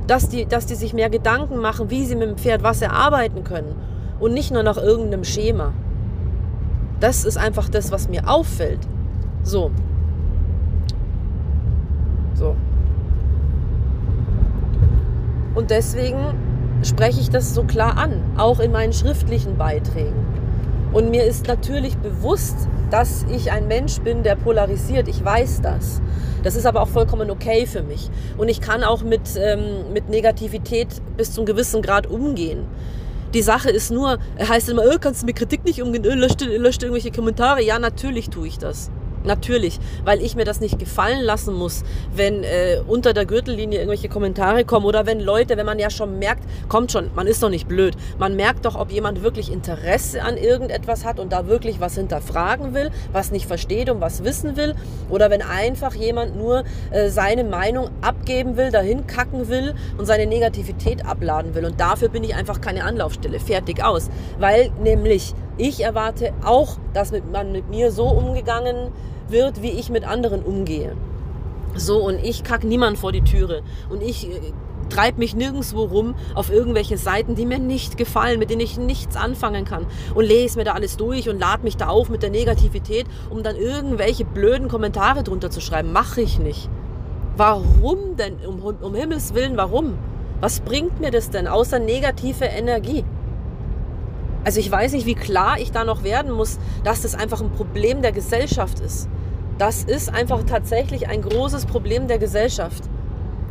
dass 0.07 0.27
die, 0.27 0.45
dass 0.45 0.65
die 0.65 0.73
sich 0.73 0.93
mehr 0.93 1.11
Gedanken 1.11 1.57
machen, 1.59 1.91
wie 1.91 2.05
sie 2.05 2.15
mit 2.15 2.27
dem 2.27 2.37
Pferd 2.37 2.63
was 2.63 2.81
erarbeiten 2.81 3.43
können 3.43 3.75
und 4.19 4.33
nicht 4.33 4.51
nur 4.51 4.63
nach 4.63 4.77
irgendeinem 4.77 5.23
Schema. 5.23 5.73
Das 7.01 7.25
ist 7.25 7.35
einfach 7.35 7.67
das, 7.67 7.91
was 7.91 8.07
mir 8.07 8.29
auffällt. 8.29 8.79
So. 9.43 9.71
So. 12.35 12.55
Und 15.55 15.71
deswegen 15.71 16.19
spreche 16.83 17.19
ich 17.19 17.29
das 17.29 17.53
so 17.53 17.63
klar 17.63 17.97
an, 17.97 18.21
auch 18.37 18.59
in 18.59 18.71
meinen 18.71 18.93
schriftlichen 18.93 19.57
Beiträgen. 19.57 20.25
Und 20.93 21.09
mir 21.09 21.23
ist 21.23 21.47
natürlich 21.47 21.97
bewusst, 21.97 22.67
dass 22.91 23.25
ich 23.31 23.51
ein 23.51 23.67
Mensch 23.67 23.99
bin, 24.01 24.21
der 24.21 24.35
polarisiert. 24.35 25.07
Ich 25.07 25.23
weiß 25.23 25.61
das. 25.61 26.01
Das 26.43 26.55
ist 26.55 26.65
aber 26.65 26.81
auch 26.81 26.87
vollkommen 26.87 27.31
okay 27.31 27.65
für 27.65 27.81
mich. 27.81 28.11
Und 28.37 28.47
ich 28.49 28.61
kann 28.61 28.83
auch 28.83 29.01
mit, 29.01 29.21
ähm, 29.37 29.91
mit 29.93 30.09
Negativität 30.09 30.87
bis 31.17 31.33
zu 31.33 31.41
einem 31.41 31.47
gewissen 31.47 31.81
Grad 31.81 32.07
umgehen. 32.07 32.65
Die 33.33 33.41
Sache 33.41 33.69
ist 33.69 33.91
nur, 33.91 34.19
heißt 34.39 34.69
immer, 34.69 34.83
oh, 34.83 34.97
kannst 34.99 35.21
du 35.21 35.25
mit 35.25 35.37
Kritik 35.37 35.63
nicht 35.63 35.81
umgehen, 35.81 36.05
oh, 36.05 36.13
löscht, 36.13 36.41
löscht 36.41 36.83
irgendwelche 36.83 37.11
Kommentare. 37.11 37.63
Ja, 37.63 37.79
natürlich 37.79 38.29
tue 38.29 38.47
ich 38.47 38.57
das. 38.57 38.91
Natürlich, 39.23 39.79
weil 40.03 40.21
ich 40.21 40.35
mir 40.35 40.45
das 40.45 40.59
nicht 40.59 40.79
gefallen 40.79 41.21
lassen 41.21 41.53
muss, 41.53 41.83
wenn 42.15 42.43
äh, 42.43 42.81
unter 42.87 43.13
der 43.13 43.25
Gürtellinie 43.25 43.79
irgendwelche 43.79 44.09
Kommentare 44.09 44.65
kommen 44.65 44.85
oder 44.85 45.05
wenn 45.05 45.19
Leute, 45.19 45.57
wenn 45.57 45.65
man 45.65 45.79
ja 45.79 45.89
schon 45.89 46.19
merkt, 46.19 46.43
kommt 46.69 46.91
schon, 46.91 47.11
man 47.15 47.27
ist 47.27 47.43
doch 47.43 47.49
nicht 47.49 47.67
blöd. 47.67 47.95
Man 48.17 48.35
merkt 48.35 48.65
doch, 48.65 48.75
ob 48.75 48.91
jemand 48.91 49.23
wirklich 49.23 49.51
Interesse 49.51 50.23
an 50.23 50.37
irgendetwas 50.37 51.05
hat 51.05 51.19
und 51.19 51.31
da 51.31 51.47
wirklich 51.47 51.79
was 51.79 51.95
hinterfragen 51.95 52.73
will, 52.73 52.89
was 53.11 53.31
nicht 53.31 53.45
versteht 53.45 53.89
und 53.89 54.01
was 54.01 54.23
wissen 54.23 54.57
will. 54.57 54.75
Oder 55.09 55.29
wenn 55.29 55.41
einfach 55.41 55.93
jemand 55.93 56.35
nur 56.35 56.63
äh, 56.91 57.09
seine 57.09 57.43
Meinung 57.43 57.89
abgeben 58.01 58.57
will, 58.57 58.71
dahin 58.71 59.07
kacken 59.07 59.49
will 59.49 59.75
und 59.97 60.05
seine 60.05 60.25
Negativität 60.25 61.05
abladen 61.05 61.53
will. 61.53 61.65
Und 61.65 61.79
dafür 61.79 62.09
bin 62.09 62.23
ich 62.23 62.35
einfach 62.35 62.61
keine 62.61 62.83
Anlaufstelle. 62.83 63.39
Fertig 63.39 63.83
aus. 63.83 64.09
Weil 64.39 64.71
nämlich 64.81 65.33
ich 65.57 65.83
erwarte 65.83 66.33
auch, 66.43 66.77
dass 66.93 67.11
man 67.31 67.51
mit 67.51 67.69
mir 67.69 67.91
so 67.91 68.05
umgegangen 68.05 68.91
wird, 69.31 69.61
wie 69.61 69.71
ich 69.71 69.89
mit 69.89 70.03
anderen 70.05 70.43
umgehe. 70.43 70.95
So, 71.75 71.97
und 72.05 72.23
ich 72.23 72.43
kack 72.43 72.63
niemand 72.63 72.97
vor 72.97 73.11
die 73.11 73.21
Türe. 73.21 73.61
Und 73.89 74.01
ich 74.01 74.29
äh, 74.29 74.53
treibe 74.89 75.19
mich 75.19 75.35
nirgendwo 75.35 75.83
rum 75.83 76.15
auf 76.35 76.51
irgendwelche 76.51 76.97
Seiten, 76.97 77.35
die 77.35 77.45
mir 77.45 77.59
nicht 77.59 77.97
gefallen, 77.97 78.39
mit 78.39 78.49
denen 78.49 78.61
ich 78.61 78.77
nichts 78.77 79.15
anfangen 79.15 79.65
kann. 79.65 79.85
Und 80.13 80.25
lese 80.25 80.57
mir 80.57 80.65
da 80.65 80.73
alles 80.73 80.97
durch 80.97 81.29
und 81.29 81.39
lade 81.39 81.63
mich 81.63 81.77
da 81.77 81.87
auf 81.87 82.09
mit 82.09 82.23
der 82.23 82.29
Negativität, 82.29 83.05
um 83.29 83.41
dann 83.43 83.55
irgendwelche 83.55 84.25
blöden 84.25 84.67
Kommentare 84.67 85.23
drunter 85.23 85.49
zu 85.49 85.61
schreiben. 85.61 85.93
Mache 85.93 86.21
ich 86.21 86.39
nicht. 86.39 86.69
Warum 87.37 88.17
denn? 88.17 88.35
Um, 88.45 88.61
um 88.61 88.93
Himmels 88.93 89.33
Willen, 89.33 89.55
warum? 89.55 89.97
Was 90.41 90.59
bringt 90.59 90.99
mir 90.99 91.11
das 91.11 91.29
denn 91.29 91.47
außer 91.47 91.79
negative 91.79 92.45
Energie? 92.45 93.05
Also 94.43 94.59
ich 94.59 94.71
weiß 94.71 94.93
nicht, 94.93 95.05
wie 95.05 95.15
klar 95.15 95.59
ich 95.59 95.71
da 95.71 95.83
noch 95.85 96.03
werden 96.03 96.31
muss, 96.31 96.57
dass 96.83 97.03
das 97.03 97.15
einfach 97.15 97.41
ein 97.41 97.51
Problem 97.51 98.01
der 98.01 98.11
Gesellschaft 98.11 98.79
ist. 98.79 99.07
Das 99.57 99.83
ist 99.83 100.13
einfach 100.13 100.43
tatsächlich 100.43 101.07
ein 101.07 101.21
großes 101.21 101.65
Problem 101.65 102.07
der 102.07 102.17
Gesellschaft. 102.17 102.83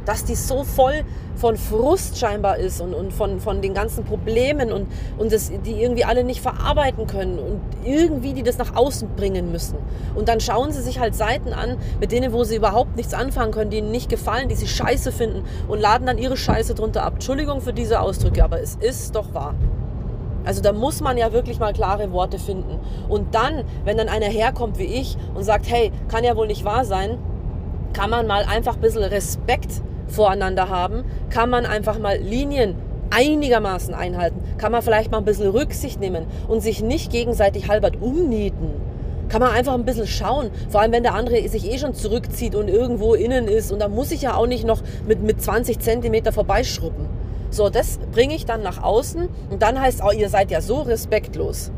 Dass 0.07 0.25
die 0.25 0.35
so 0.35 0.64
voll 0.64 1.04
von 1.37 1.57
Frust 1.57 2.19
scheinbar 2.19 2.57
ist 2.59 2.80
und, 2.80 2.95
und 2.95 3.12
von, 3.12 3.40
von 3.40 3.62
den 3.62 3.75
ganzen 3.75 4.04
Problemen 4.04 4.73
und, 4.73 4.88
und 5.19 5.33
das, 5.33 5.50
die 5.64 5.83
irgendwie 5.83 6.04
alle 6.04 6.25
nicht 6.25 6.40
verarbeiten 6.40 7.07
können 7.07 7.38
und 7.38 7.61
irgendwie 7.85 8.33
die 8.33 8.42
das 8.42 8.59
nach 8.59 8.75
außen 8.75 9.09
bringen 9.16 9.52
müssen. 9.52 9.76
Und 10.14 10.28
dann 10.28 10.40
schauen 10.40 10.73
sie 10.73 10.83
sich 10.83 11.00
halt 11.00 11.14
Seiten 11.14 11.52
an, 11.52 11.76
mit 12.00 12.12
denen, 12.12 12.33
wo 12.33 12.45
sie 12.45 12.57
überhaupt 12.57 12.97
nichts 12.97 13.14
anfangen 13.14 13.52
können, 13.52 13.71
die 13.71 13.78
ihnen 13.78 13.90
nicht 13.90 14.09
gefallen, 14.09 14.49
die 14.49 14.57
sie 14.57 14.69
scheiße 14.69 15.12
finden 15.12 15.45
und 15.69 15.80
laden 15.80 16.07
dann 16.07 16.19
ihre 16.19 16.37
Scheiße 16.37 16.75
drunter 16.75 17.04
ab. 17.04 17.14
Entschuldigung 17.14 17.61
für 17.61 17.73
diese 17.73 18.00
Ausdrücke, 18.00 18.42
aber 18.42 18.61
es 18.61 18.76
ist 18.76 19.14
doch 19.14 19.33
wahr. 19.33 19.54
Also 20.44 20.62
da 20.62 20.73
muss 20.73 21.00
man 21.00 21.16
ja 21.16 21.32
wirklich 21.32 21.59
mal 21.59 21.73
klare 21.73 22.12
Worte 22.12 22.38
finden. 22.38 22.78
Und 23.09 23.35
dann, 23.35 23.64
wenn 23.85 23.97
dann 23.97 24.09
einer 24.09 24.26
herkommt 24.26 24.78
wie 24.78 24.85
ich 24.85 25.16
und 25.35 25.44
sagt, 25.44 25.68
hey, 25.68 25.92
kann 26.09 26.25
ja 26.25 26.37
wohl 26.37 26.47
nicht 26.47 26.64
wahr 26.64 26.85
sein, 26.85 27.18
kann 27.92 28.11
man 28.11 28.26
mal 28.26 28.44
einfach 28.44 28.76
ein 28.76 28.80
bisschen 28.80 29.02
Respekt 29.02 29.82
voreinander 30.06 30.68
haben, 30.68 31.04
kann 31.28 31.50
man 31.50 31.66
einfach 31.66 31.99
mal 31.99 32.16
Linien 32.18 32.76
einigermaßen 33.11 33.94
einhalten, 33.94 34.40
kann 34.59 34.73
man 34.73 34.82
vielleicht 34.82 35.11
mal 35.11 35.18
ein 35.18 35.25
bisschen 35.25 35.50
Rücksicht 35.50 36.00
nehmen 36.00 36.26
und 36.49 36.61
sich 36.61 36.82
nicht 36.82 37.11
gegenseitig 37.11 37.68
halbert 37.68 38.00
umnieten. 38.00 38.70
Kann 39.28 39.40
man 39.40 39.52
einfach 39.52 39.75
ein 39.75 39.85
bisschen 39.85 40.06
schauen, 40.06 40.50
vor 40.68 40.80
allem 40.80 40.92
wenn 40.92 41.02
der 41.04 41.14
andere 41.14 41.49
sich 41.49 41.70
eh 41.70 41.78
schon 41.78 41.94
zurückzieht 41.94 42.54
und 42.54 42.68
irgendwo 42.68 43.14
innen 43.14 43.47
ist 43.47 43.70
und 43.70 43.80
da 43.80 43.88
muss 43.88 44.11
ich 44.11 44.23
ja 44.23 44.35
auch 44.35 44.47
nicht 44.47 44.64
noch 44.64 44.82
mit, 45.06 45.23
mit 45.23 45.40
20 45.40 45.78
Zentimeter 45.78 46.32
vorbeischruppen. 46.32 47.06
So, 47.50 47.69
das 47.69 47.99
bringe 48.12 48.35
ich 48.35 48.47
dann 48.47 48.62
nach 48.62 48.83
außen 48.83 49.28
und 49.50 49.62
dann 49.62 49.80
heißt 49.80 50.02
auch, 50.02 50.12
ihr 50.12 50.28
seid 50.28 50.50
ja 50.50 50.61
so 50.61 50.83
respektlos. 50.83 51.73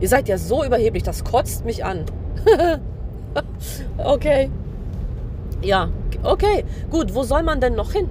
Ihr 0.00 0.08
seid 0.08 0.28
ja 0.28 0.36
so 0.36 0.64
überheblich, 0.64 1.02
das 1.02 1.24
kotzt 1.24 1.64
mich 1.64 1.84
an. 1.84 2.04
okay. 3.98 4.50
Ja, 5.62 5.88
okay. 6.22 6.64
Gut, 6.90 7.14
wo 7.14 7.22
soll 7.22 7.42
man 7.42 7.60
denn 7.60 7.74
noch 7.74 7.92
hin? 7.92 8.10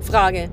Frage. 0.00 0.48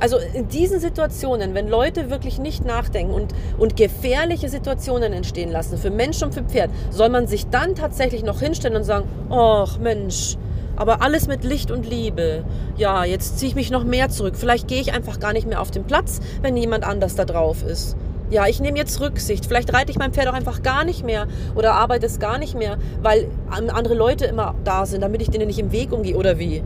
Also 0.00 0.18
in 0.34 0.46
diesen 0.46 0.78
Situationen, 0.78 1.54
wenn 1.54 1.66
Leute 1.68 2.08
wirklich 2.08 2.38
nicht 2.38 2.64
nachdenken 2.64 3.12
und, 3.12 3.34
und 3.58 3.76
gefährliche 3.76 4.48
Situationen 4.48 5.12
entstehen 5.12 5.50
lassen, 5.50 5.76
für 5.76 5.90
Mensch 5.90 6.22
und 6.22 6.32
für 6.32 6.44
Pferd, 6.44 6.70
soll 6.90 7.08
man 7.08 7.26
sich 7.26 7.48
dann 7.48 7.74
tatsächlich 7.74 8.22
noch 8.22 8.38
hinstellen 8.38 8.76
und 8.76 8.84
sagen, 8.84 9.08
ach 9.30 9.78
Mensch, 9.78 10.36
aber 10.78 11.02
alles 11.02 11.26
mit 11.26 11.42
Licht 11.42 11.72
und 11.72 11.88
Liebe. 11.88 12.44
Ja, 12.76 13.04
jetzt 13.04 13.38
ziehe 13.38 13.48
ich 13.48 13.56
mich 13.56 13.70
noch 13.70 13.82
mehr 13.82 14.08
zurück. 14.10 14.36
Vielleicht 14.36 14.68
gehe 14.68 14.80
ich 14.80 14.92
einfach 14.92 15.18
gar 15.18 15.32
nicht 15.32 15.46
mehr 15.46 15.60
auf 15.60 15.72
den 15.72 15.84
Platz, 15.84 16.20
wenn 16.40 16.56
jemand 16.56 16.84
anders 16.84 17.16
da 17.16 17.24
drauf 17.24 17.64
ist. 17.64 17.96
Ja, 18.30 18.46
ich 18.46 18.60
nehme 18.60 18.78
jetzt 18.78 19.00
Rücksicht. 19.00 19.46
Vielleicht 19.46 19.74
reite 19.74 19.90
ich 19.90 19.98
mein 19.98 20.12
Pferd 20.12 20.28
auch 20.28 20.34
einfach 20.34 20.62
gar 20.62 20.84
nicht 20.84 21.04
mehr 21.04 21.26
oder 21.56 21.72
arbeite 21.74 22.06
es 22.06 22.20
gar 22.20 22.38
nicht 22.38 22.56
mehr, 22.56 22.78
weil 23.02 23.28
andere 23.50 23.94
Leute 23.94 24.26
immer 24.26 24.54
da 24.62 24.86
sind, 24.86 25.00
damit 25.00 25.20
ich 25.20 25.30
denen 25.30 25.48
nicht 25.48 25.58
im 25.58 25.72
Weg 25.72 25.92
umgehe 25.92 26.16
oder 26.16 26.38
wie. 26.38 26.62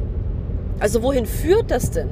Also 0.79 1.03
wohin 1.03 1.25
führt 1.25 1.71
das 1.71 1.91
denn? 1.91 2.11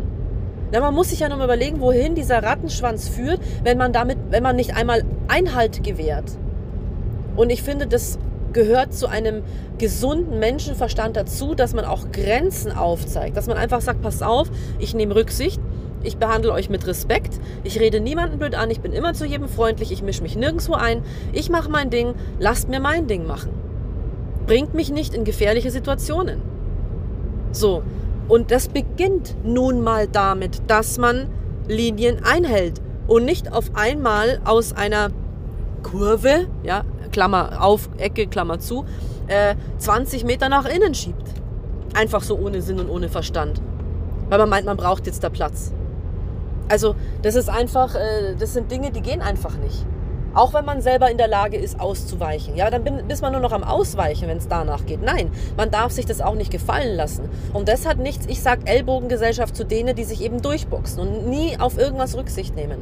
Na, 0.72 0.80
man 0.80 0.94
muss 0.94 1.10
sich 1.10 1.20
ja 1.20 1.28
noch 1.28 1.36
mal 1.36 1.44
überlegen, 1.44 1.80
wohin 1.80 2.14
dieser 2.14 2.42
Rattenschwanz 2.42 3.08
führt, 3.08 3.40
wenn 3.62 3.76
man 3.76 3.92
damit, 3.92 4.18
wenn 4.30 4.42
man 4.42 4.56
nicht 4.56 4.74
einmal 4.74 5.02
Einhalt 5.28 5.84
gewährt. 5.84 6.30
Und 7.36 7.50
ich 7.50 7.62
finde, 7.62 7.86
das 7.86 8.18
gehört 8.52 8.94
zu 8.94 9.06
einem 9.06 9.42
gesunden 9.78 10.38
Menschenverstand 10.38 11.16
dazu, 11.16 11.54
dass 11.54 11.74
man 11.74 11.84
auch 11.84 12.10
Grenzen 12.12 12.72
aufzeigt, 12.72 13.36
dass 13.36 13.46
man 13.46 13.56
einfach 13.56 13.80
sagt, 13.80 14.02
pass 14.02 14.22
auf, 14.22 14.50
ich 14.78 14.94
nehme 14.94 15.14
Rücksicht, 15.14 15.60
ich 16.02 16.16
behandle 16.16 16.52
euch 16.52 16.70
mit 16.70 16.86
Respekt, 16.86 17.40
ich 17.64 17.78
rede 17.78 18.00
niemanden 18.00 18.38
blöd 18.38 18.54
an, 18.54 18.70
ich 18.70 18.80
bin 18.80 18.92
immer 18.92 19.12
zu 19.14 19.26
jedem 19.26 19.48
freundlich, 19.48 19.92
ich 19.92 20.02
mische 20.02 20.22
mich 20.22 20.36
nirgendwo 20.36 20.74
ein, 20.74 21.02
ich 21.32 21.50
mache 21.50 21.70
mein 21.70 21.90
Ding, 21.90 22.14
lasst 22.38 22.68
mir 22.68 22.80
mein 22.80 23.06
Ding 23.06 23.26
machen. 23.26 23.52
Bringt 24.46 24.74
mich 24.74 24.90
nicht 24.90 25.14
in 25.14 25.24
gefährliche 25.24 25.70
Situationen. 25.70 26.40
So, 27.52 27.82
und 28.28 28.50
das 28.50 28.68
beginnt 28.68 29.34
nun 29.44 29.82
mal 29.82 30.06
damit, 30.06 30.62
dass 30.68 30.98
man 30.98 31.26
Linien 31.68 32.24
einhält 32.24 32.80
und 33.06 33.24
nicht 33.24 33.52
auf 33.52 33.72
einmal 33.74 34.40
aus 34.44 34.72
einer 34.72 35.10
Kurve, 35.82 36.46
ja, 36.62 36.84
Klammer 37.12 37.62
auf, 37.62 37.88
Ecke, 37.98 38.26
Klammer 38.26 38.58
zu, 38.58 38.84
äh, 39.26 39.54
20 39.78 40.24
Meter 40.24 40.48
nach 40.48 40.66
innen 40.66 40.94
schiebt. 40.94 41.34
Einfach 41.94 42.22
so 42.22 42.38
ohne 42.38 42.62
Sinn 42.62 42.78
und 42.78 42.88
ohne 42.88 43.08
Verstand. 43.08 43.60
Weil 44.28 44.38
man 44.38 44.48
meint, 44.48 44.66
man 44.66 44.76
braucht 44.76 45.06
jetzt 45.06 45.24
da 45.24 45.28
Platz. 45.28 45.72
Also 46.68 46.94
das 47.22 47.34
ist 47.34 47.48
einfach, 47.48 47.94
äh, 47.94 48.36
das 48.38 48.52
sind 48.52 48.70
Dinge, 48.70 48.92
die 48.92 49.00
gehen 49.00 49.22
einfach 49.22 49.56
nicht. 49.56 49.84
Auch 50.32 50.54
wenn 50.54 50.64
man 50.64 50.80
selber 50.80 51.10
in 51.10 51.18
der 51.18 51.26
Lage 51.26 51.56
ist, 51.56 51.80
auszuweichen. 51.80 52.54
Ja, 52.54 52.70
dann 52.70 52.84
bin, 52.84 53.10
ist 53.10 53.20
man 53.20 53.32
nur 53.32 53.40
noch 53.40 53.50
am 53.50 53.64
Ausweichen, 53.64 54.28
wenn 54.28 54.38
es 54.38 54.46
danach 54.46 54.86
geht. 54.86 55.02
Nein, 55.02 55.32
man 55.56 55.72
darf 55.72 55.90
sich 55.90 56.06
das 56.06 56.20
auch 56.20 56.36
nicht 56.36 56.52
gefallen 56.52 56.96
lassen. 56.96 57.28
Und 57.52 57.68
das 57.68 57.86
hat 57.86 57.98
nichts, 57.98 58.26
ich 58.28 58.40
sage 58.40 58.62
Ellbogengesellschaft 58.66 59.56
zu 59.56 59.64
denen, 59.64 59.96
die 59.96 60.04
sich 60.04 60.22
eben 60.22 60.40
durchboxen 60.40 61.00
und 61.00 61.26
nie 61.28 61.58
auf 61.58 61.76
irgendwas 61.78 62.16
Rücksicht 62.16 62.54
nehmen. 62.54 62.78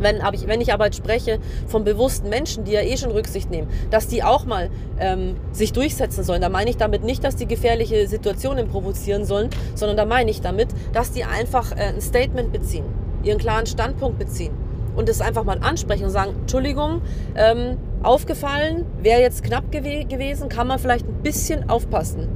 Wenn, 0.00 0.20
ich, 0.32 0.46
wenn 0.46 0.60
ich 0.60 0.72
aber 0.72 0.86
jetzt 0.86 0.96
spreche 0.96 1.38
von 1.66 1.84
bewussten 1.84 2.28
Menschen, 2.28 2.64
die 2.64 2.72
ja 2.72 2.80
eh 2.80 2.96
schon 2.96 3.10
Rücksicht 3.10 3.50
nehmen, 3.50 3.68
dass 3.90 4.08
die 4.08 4.22
auch 4.22 4.44
mal 4.44 4.70
ähm, 4.98 5.36
sich 5.52 5.72
durchsetzen 5.72 6.24
sollen, 6.24 6.40
da 6.40 6.48
meine 6.48 6.70
ich 6.70 6.76
damit 6.76 7.04
nicht, 7.04 7.22
dass 7.24 7.36
die 7.36 7.46
gefährliche 7.46 8.08
Situationen 8.08 8.68
provozieren 8.68 9.24
sollen, 9.24 9.50
sondern 9.74 9.96
da 9.96 10.04
meine 10.04 10.30
ich 10.30 10.40
damit, 10.40 10.68
dass 10.92 11.12
die 11.12 11.24
einfach 11.24 11.72
äh, 11.72 11.92
ein 11.94 12.00
Statement 12.00 12.52
beziehen, 12.52 12.84
ihren 13.22 13.38
klaren 13.38 13.66
Standpunkt 13.66 14.18
beziehen 14.18 14.52
und 14.96 15.08
es 15.08 15.20
einfach 15.20 15.44
mal 15.44 15.58
ansprechen 15.60 16.04
und 16.04 16.10
sagen, 16.10 16.34
Entschuldigung, 16.40 17.02
ähm, 17.34 17.78
aufgefallen, 18.02 18.84
wäre 19.00 19.20
jetzt 19.20 19.44
knapp 19.44 19.70
gew 19.70 20.04
gewesen, 20.06 20.48
kann 20.48 20.66
man 20.66 20.78
vielleicht 20.78 21.06
ein 21.06 21.22
bisschen 21.22 21.70
aufpassen. 21.70 22.28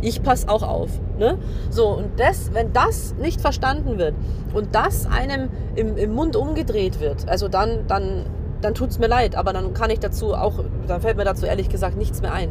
Ich 0.00 0.22
passe 0.22 0.48
auch 0.48 0.62
auf. 0.62 0.90
Ne? 1.22 1.38
So, 1.70 1.86
und 1.90 2.18
das, 2.18 2.52
wenn 2.52 2.72
das 2.72 3.14
nicht 3.14 3.40
verstanden 3.40 3.96
wird 3.96 4.16
und 4.52 4.74
das 4.74 5.06
einem 5.06 5.50
im, 5.76 5.96
im 5.96 6.12
Mund 6.12 6.34
umgedreht 6.34 6.98
wird, 6.98 7.28
also 7.28 7.46
dann, 7.46 7.86
dann, 7.86 8.26
dann 8.60 8.74
tut 8.74 8.90
es 8.90 8.98
mir 8.98 9.06
leid, 9.06 9.36
aber 9.36 9.52
dann 9.52 9.72
kann 9.72 9.88
ich 9.90 10.00
dazu 10.00 10.34
auch, 10.34 10.64
dann 10.88 11.00
fällt 11.00 11.16
mir 11.16 11.24
dazu 11.24 11.46
ehrlich 11.46 11.68
gesagt 11.68 11.96
nichts 11.96 12.22
mehr 12.22 12.32
ein. 12.32 12.50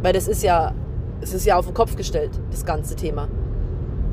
Weil 0.00 0.14
das 0.14 0.26
ist 0.26 0.42
ja, 0.42 0.72
es 1.20 1.34
ist 1.34 1.44
ja 1.44 1.58
auf 1.58 1.66
den 1.66 1.74
Kopf 1.74 1.96
gestellt, 1.96 2.30
das 2.50 2.64
ganze 2.64 2.96
Thema. 2.96 3.28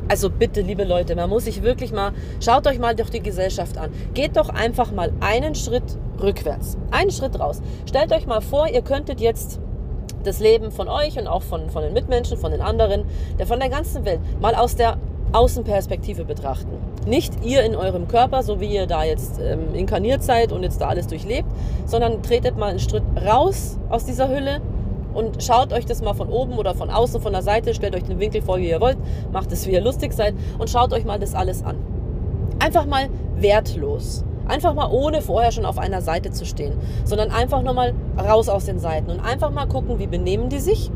Also 0.10 0.30
bitte, 0.30 0.60
liebe 0.60 0.84
Leute, 0.84 1.16
man 1.16 1.30
muss 1.30 1.46
sich 1.46 1.64
wirklich 1.64 1.94
mal, 1.94 2.12
schaut 2.44 2.68
euch 2.68 2.80
mal 2.80 2.96
doch 2.96 3.10
die 3.10 3.22
Gesellschaft 3.22 3.78
an. 3.78 3.92
Geht 4.14 4.36
doch 4.36 4.50
einfach 4.50 4.92
mal 4.92 5.14
einen 5.22 5.56
Schritt 5.56 5.98
rückwärts, 6.22 6.78
einen 6.92 7.12
Schritt 7.12 7.40
raus. 7.40 7.62
Stellt 7.88 8.12
euch 8.12 8.28
mal 8.28 8.42
vor, 8.42 8.68
ihr 8.68 8.82
könntet 8.82 9.22
jetzt 9.22 9.62
das 10.26 10.40
Leben 10.40 10.72
von 10.72 10.88
euch 10.88 11.18
und 11.18 11.28
auch 11.28 11.44
von, 11.44 11.70
von 11.70 11.84
den 11.84 11.94
Mitmenschen, 11.94 12.38
von 12.38 12.52
den 12.52 12.62
anderen, 12.62 13.06
der 13.40 13.48
von 13.48 13.60
der 13.60 13.70
ganzen 13.70 14.06
Welt 14.06 14.20
mal 14.42 14.56
aus 14.56 14.76
der 14.76 14.98
Außenperspektive 15.32 16.24
betrachten. 16.24 16.78
Nicht 17.08 17.44
ihr 17.44 17.64
in 17.64 17.76
eurem 17.76 18.08
Körper, 18.08 18.44
so 18.44 18.60
wie 18.60 18.74
ihr 18.74 18.88
da 18.88 19.04
jetzt 19.04 19.40
ähm, 19.40 19.74
inkarniert 19.74 20.24
seid 20.24 20.52
und 20.52 20.64
jetzt 20.64 20.80
da 20.82 20.88
alles 20.88 21.08
durchlebt, 21.08 21.48
sondern 21.86 22.24
tretet 22.24 22.58
mal 22.58 22.70
einen 22.70 22.80
Schritt 22.80 23.04
raus 23.26 23.78
aus 23.90 24.06
dieser 24.06 24.30
Hülle 24.30 24.62
und 25.14 25.42
schaut 25.42 25.74
euch 25.74 25.86
das 25.86 26.02
mal 26.02 26.14
von 26.14 26.30
oben 26.30 26.58
oder 26.58 26.76
von 26.76 26.90
außen, 26.90 27.22
von 27.22 27.34
der 27.34 27.42
Seite, 27.42 27.74
stellt 27.74 27.96
euch 27.96 28.04
den 28.04 28.20
Winkel 28.20 28.42
vor, 28.42 28.58
wie 28.58 28.70
ihr 28.70 28.82
wollt, 28.82 28.98
macht 29.32 29.52
es, 29.52 29.66
wie 29.68 29.72
ihr 29.72 29.82
lustig 29.82 30.14
seid 30.14 30.36
und 30.60 30.70
schaut 30.70 30.94
euch 30.94 31.06
mal 31.06 31.20
das 31.20 31.36
alles 31.36 31.64
an. 31.64 31.78
Einfach 32.60 32.86
mal 32.86 33.10
wertlos. 33.36 34.24
Einfach 34.48 34.74
mal 34.74 34.90
ohne 34.92 35.22
vorher 35.22 35.52
schon 35.52 35.66
auf 35.66 35.78
einer 35.78 36.02
Seite 36.02 36.32
zu 36.32 36.46
stehen, 36.46 36.74
sondern 37.04 37.32
einfach 37.32 37.64
nur 37.64 37.74
mal 37.74 37.94
raus 38.18 38.50
aus 38.50 38.66
den 38.66 38.80
Seiten 38.80 39.10
und 39.10 39.20
einfach 39.20 39.52
mal 39.52 39.66
gucken, 39.66 40.00
wie 40.00 40.08
benehmen 40.08 40.50
die 40.50 40.60
sich, 40.60 40.92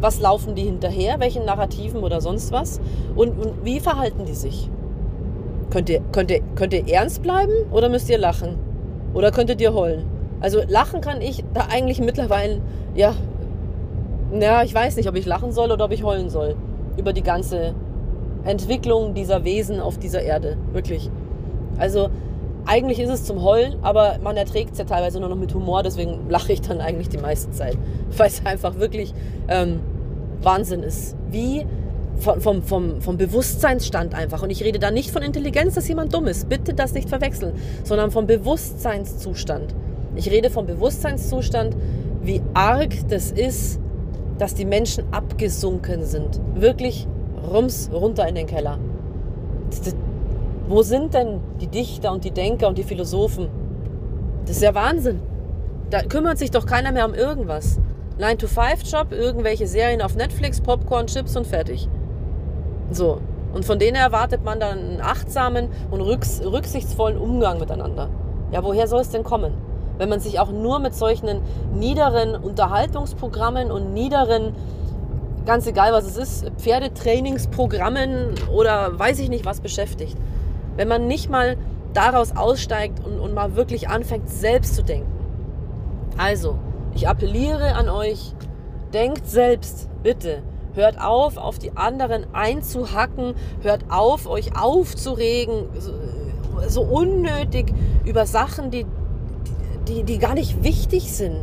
was 0.00 0.20
laufen 0.20 0.54
die 0.54 0.62
hinterher, 0.62 1.18
welchen 1.20 1.44
Narrativen 1.44 2.02
oder 2.02 2.20
sonst 2.20 2.52
was 2.52 2.80
und, 3.16 3.38
und 3.38 3.64
wie 3.64 3.80
verhalten 3.80 4.24
die 4.26 4.34
sich. 4.34 4.70
Könnt 5.70 5.88
ihr, 5.88 6.00
könnt, 6.12 6.30
ihr, 6.30 6.40
könnt 6.54 6.74
ihr 6.74 6.86
ernst 6.88 7.22
bleiben 7.22 7.52
oder 7.72 7.88
müsst 7.88 8.08
ihr 8.10 8.18
lachen? 8.18 8.58
Oder 9.14 9.30
könntet 9.30 9.60
ihr 9.60 9.74
heulen? 9.74 10.04
Also 10.40 10.60
lachen 10.68 11.00
kann 11.00 11.20
ich 11.22 11.42
da 11.54 11.68
eigentlich 11.70 12.00
mittlerweile, 12.00 12.60
ja, 12.94 13.14
ja, 14.40 14.62
ich 14.62 14.74
weiß 14.74 14.96
nicht, 14.96 15.08
ob 15.08 15.16
ich 15.16 15.26
lachen 15.26 15.52
soll 15.52 15.70
oder 15.70 15.84
ob 15.84 15.92
ich 15.92 16.02
heulen 16.02 16.28
soll. 16.28 16.56
Über 16.96 17.12
die 17.12 17.22
ganze 17.22 17.74
Entwicklung 18.44 19.14
dieser 19.14 19.44
Wesen 19.44 19.80
auf 19.80 19.98
dieser 19.98 20.22
Erde. 20.22 20.56
Wirklich. 20.72 21.10
Also, 21.78 22.10
eigentlich 22.66 22.98
ist 22.98 23.10
es 23.10 23.24
zum 23.24 23.42
Heulen, 23.42 23.76
aber 23.82 24.18
man 24.22 24.36
erträgt 24.36 24.72
es 24.72 24.78
ja 24.78 24.84
teilweise 24.84 25.20
nur 25.20 25.28
noch 25.28 25.36
mit 25.36 25.54
Humor, 25.54 25.82
deswegen 25.82 26.28
lache 26.28 26.52
ich 26.52 26.60
dann 26.60 26.80
eigentlich 26.80 27.08
die 27.08 27.18
meiste 27.18 27.50
Zeit. 27.50 27.76
Weil 28.16 28.28
es 28.28 28.44
einfach 28.44 28.78
wirklich 28.78 29.14
ähm, 29.48 29.80
Wahnsinn 30.42 30.82
ist. 30.82 31.16
Wie 31.30 31.66
vom, 32.18 32.40
vom, 32.40 32.62
vom, 32.62 33.00
vom 33.00 33.16
Bewusstseinsstand 33.16 34.14
einfach. 34.14 34.42
Und 34.42 34.50
ich 34.50 34.62
rede 34.62 34.78
da 34.78 34.90
nicht 34.90 35.10
von 35.10 35.22
Intelligenz, 35.22 35.74
dass 35.74 35.88
jemand 35.88 36.14
dumm 36.14 36.26
ist. 36.26 36.48
Bitte 36.48 36.74
das 36.74 36.94
nicht 36.94 37.08
verwechseln, 37.08 37.54
sondern 37.82 38.10
vom 38.10 38.26
Bewusstseinszustand. 38.26 39.74
Ich 40.14 40.30
rede 40.30 40.48
vom 40.50 40.66
Bewusstseinszustand, 40.66 41.76
wie 42.22 42.40
arg 42.54 42.92
das 43.08 43.32
ist, 43.32 43.80
dass 44.38 44.54
die 44.54 44.64
Menschen 44.64 45.04
abgesunken 45.12 46.04
sind. 46.04 46.40
Wirklich 46.54 47.06
rums 47.52 47.90
runter 47.92 48.26
in 48.28 48.34
den 48.36 48.46
Keller. 48.46 48.78
Wo 50.68 50.82
sind 50.82 51.14
denn 51.14 51.40
die 51.60 51.66
Dichter 51.66 52.12
und 52.12 52.24
die 52.24 52.30
Denker 52.30 52.68
und 52.68 52.78
die 52.78 52.82
Philosophen? 52.82 53.48
Das 54.46 54.56
ist 54.56 54.62
ja 54.62 54.74
Wahnsinn. 54.74 55.20
Da 55.90 56.02
kümmert 56.02 56.38
sich 56.38 56.50
doch 56.50 56.66
keiner 56.66 56.92
mehr 56.92 57.06
um 57.06 57.14
irgendwas. 57.14 57.80
9-to-5-Job, 58.18 59.12
irgendwelche 59.12 59.66
Serien 59.66 60.00
auf 60.00 60.16
Netflix, 60.16 60.60
Popcorn, 60.60 61.06
Chips 61.06 61.36
und 61.36 61.46
fertig. 61.46 61.88
So. 62.90 63.20
Und 63.52 63.64
von 63.64 63.78
denen 63.78 63.96
erwartet 63.96 64.44
man 64.44 64.58
dann 64.58 64.78
einen 64.78 65.00
achtsamen 65.00 65.68
und 65.90 66.00
rücksichtsvollen 66.00 67.18
Umgang 67.18 67.58
miteinander. 67.58 68.08
Ja, 68.50 68.64
woher 68.64 68.88
soll 68.88 69.00
es 69.00 69.10
denn 69.10 69.22
kommen? 69.22 69.52
wenn 69.98 70.08
man 70.08 70.20
sich 70.20 70.40
auch 70.40 70.50
nur 70.50 70.78
mit 70.78 70.94
solchen 70.94 71.40
niederen 71.74 72.34
Unterhaltungsprogrammen 72.34 73.70
und 73.70 73.92
niederen, 73.92 74.54
ganz 75.46 75.66
egal 75.66 75.92
was 75.92 76.04
es 76.04 76.16
ist, 76.16 76.50
Pferdetrainingsprogrammen 76.58 78.34
oder 78.52 78.98
weiß 78.98 79.18
ich 79.20 79.28
nicht 79.28 79.44
was 79.44 79.60
beschäftigt. 79.60 80.16
Wenn 80.76 80.88
man 80.88 81.06
nicht 81.06 81.30
mal 81.30 81.56
daraus 81.92 82.36
aussteigt 82.36 83.04
und, 83.04 83.20
und 83.20 83.34
mal 83.34 83.56
wirklich 83.56 83.88
anfängt, 83.88 84.28
selbst 84.28 84.74
zu 84.74 84.82
denken. 84.82 85.12
Also, 86.18 86.58
ich 86.94 87.08
appelliere 87.08 87.74
an 87.74 87.88
euch, 87.88 88.34
denkt 88.92 89.26
selbst, 89.26 89.88
bitte. 90.02 90.42
Hört 90.74 91.00
auf, 91.00 91.36
auf 91.36 91.58
die 91.58 91.76
anderen 91.76 92.26
einzuhacken. 92.32 93.34
Hört 93.62 93.84
auf, 93.90 94.26
euch 94.26 94.56
aufzuregen, 94.60 95.66
so, 95.78 95.92
so 96.66 96.82
unnötig 96.82 97.72
über 98.04 98.26
Sachen, 98.26 98.72
die 98.72 98.86
die, 99.88 100.02
die 100.02 100.18
gar 100.18 100.34
nicht 100.34 100.62
wichtig 100.62 101.12
sind. 101.12 101.36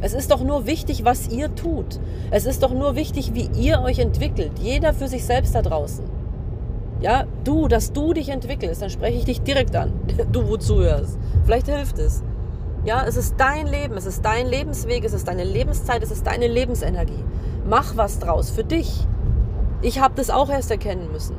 Es 0.00 0.14
ist 0.14 0.30
doch 0.30 0.42
nur 0.42 0.66
wichtig, 0.66 1.04
was 1.04 1.28
ihr 1.28 1.54
tut. 1.54 2.00
Es 2.30 2.46
ist 2.46 2.62
doch 2.62 2.72
nur 2.72 2.96
wichtig, 2.96 3.34
wie 3.34 3.50
ihr 3.60 3.80
euch 3.80 3.98
entwickelt. 3.98 4.52
Jeder 4.60 4.94
für 4.94 5.08
sich 5.08 5.24
selbst 5.24 5.54
da 5.54 5.62
draußen. 5.62 6.04
Ja, 7.00 7.24
du, 7.44 7.66
dass 7.66 7.92
du 7.92 8.12
dich 8.12 8.28
entwickelst, 8.28 8.82
dann 8.82 8.90
spreche 8.90 9.18
ich 9.18 9.24
dich 9.24 9.42
direkt 9.42 9.74
an. 9.74 9.92
Du, 10.32 10.48
wo 10.48 10.56
zuhörst. 10.56 11.18
Vielleicht 11.44 11.66
hilft 11.66 11.98
es. 11.98 12.22
Ja, 12.84 13.04
es 13.06 13.16
ist 13.16 13.34
dein 13.38 13.66
Leben, 13.66 13.96
es 13.96 14.06
ist 14.06 14.24
dein 14.24 14.46
Lebensweg, 14.46 15.04
es 15.04 15.12
ist 15.12 15.28
deine 15.28 15.44
Lebenszeit, 15.44 16.02
es 16.02 16.10
ist 16.10 16.26
deine 16.26 16.46
Lebensenergie. 16.46 17.24
Mach 17.68 17.96
was 17.96 18.18
draus 18.18 18.50
für 18.50 18.64
dich. 18.64 19.06
Ich 19.82 20.00
habe 20.00 20.14
das 20.16 20.30
auch 20.30 20.50
erst 20.50 20.70
erkennen 20.70 21.10
müssen. 21.12 21.36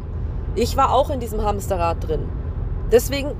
Ich 0.56 0.78
war 0.78 0.94
auch 0.94 1.10
in 1.10 1.20
diesem 1.20 1.44
Hamsterrad 1.44 2.08
drin. 2.08 2.28
Deswegen 2.92 3.32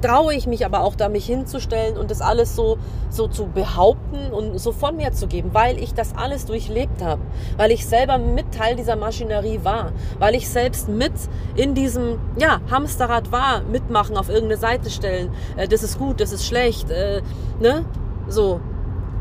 traue 0.00 0.34
ich 0.34 0.46
mich 0.46 0.64
aber 0.64 0.80
auch 0.80 0.94
da, 0.94 1.08
mich 1.08 1.26
hinzustellen 1.26 1.96
und 1.96 2.10
das 2.10 2.20
alles 2.20 2.56
so, 2.56 2.78
so 3.10 3.28
zu 3.28 3.46
behaupten 3.46 4.32
und 4.32 4.58
so 4.58 4.72
von 4.72 4.96
mir 4.96 5.12
zu 5.12 5.26
geben, 5.26 5.50
weil 5.52 5.78
ich 5.78 5.94
das 5.94 6.14
alles 6.16 6.46
durchlebt 6.46 7.02
habe, 7.02 7.22
weil 7.56 7.70
ich 7.70 7.86
selber 7.86 8.18
mit 8.18 8.52
Teil 8.52 8.76
dieser 8.76 8.96
Maschinerie 8.96 9.60
war, 9.62 9.92
weil 10.18 10.34
ich 10.34 10.48
selbst 10.48 10.88
mit 10.88 11.12
in 11.54 11.74
diesem 11.74 12.18
ja, 12.38 12.60
Hamsterrad 12.70 13.32
war, 13.32 13.62
mitmachen, 13.62 14.16
auf 14.16 14.28
irgendeine 14.28 14.58
Seite 14.58 14.90
stellen, 14.90 15.30
äh, 15.56 15.68
das 15.68 15.82
ist 15.82 15.98
gut, 15.98 16.20
das 16.20 16.32
ist 16.32 16.46
schlecht, 16.46 16.90
äh, 16.90 17.22
ne? 17.60 17.84
So. 18.28 18.60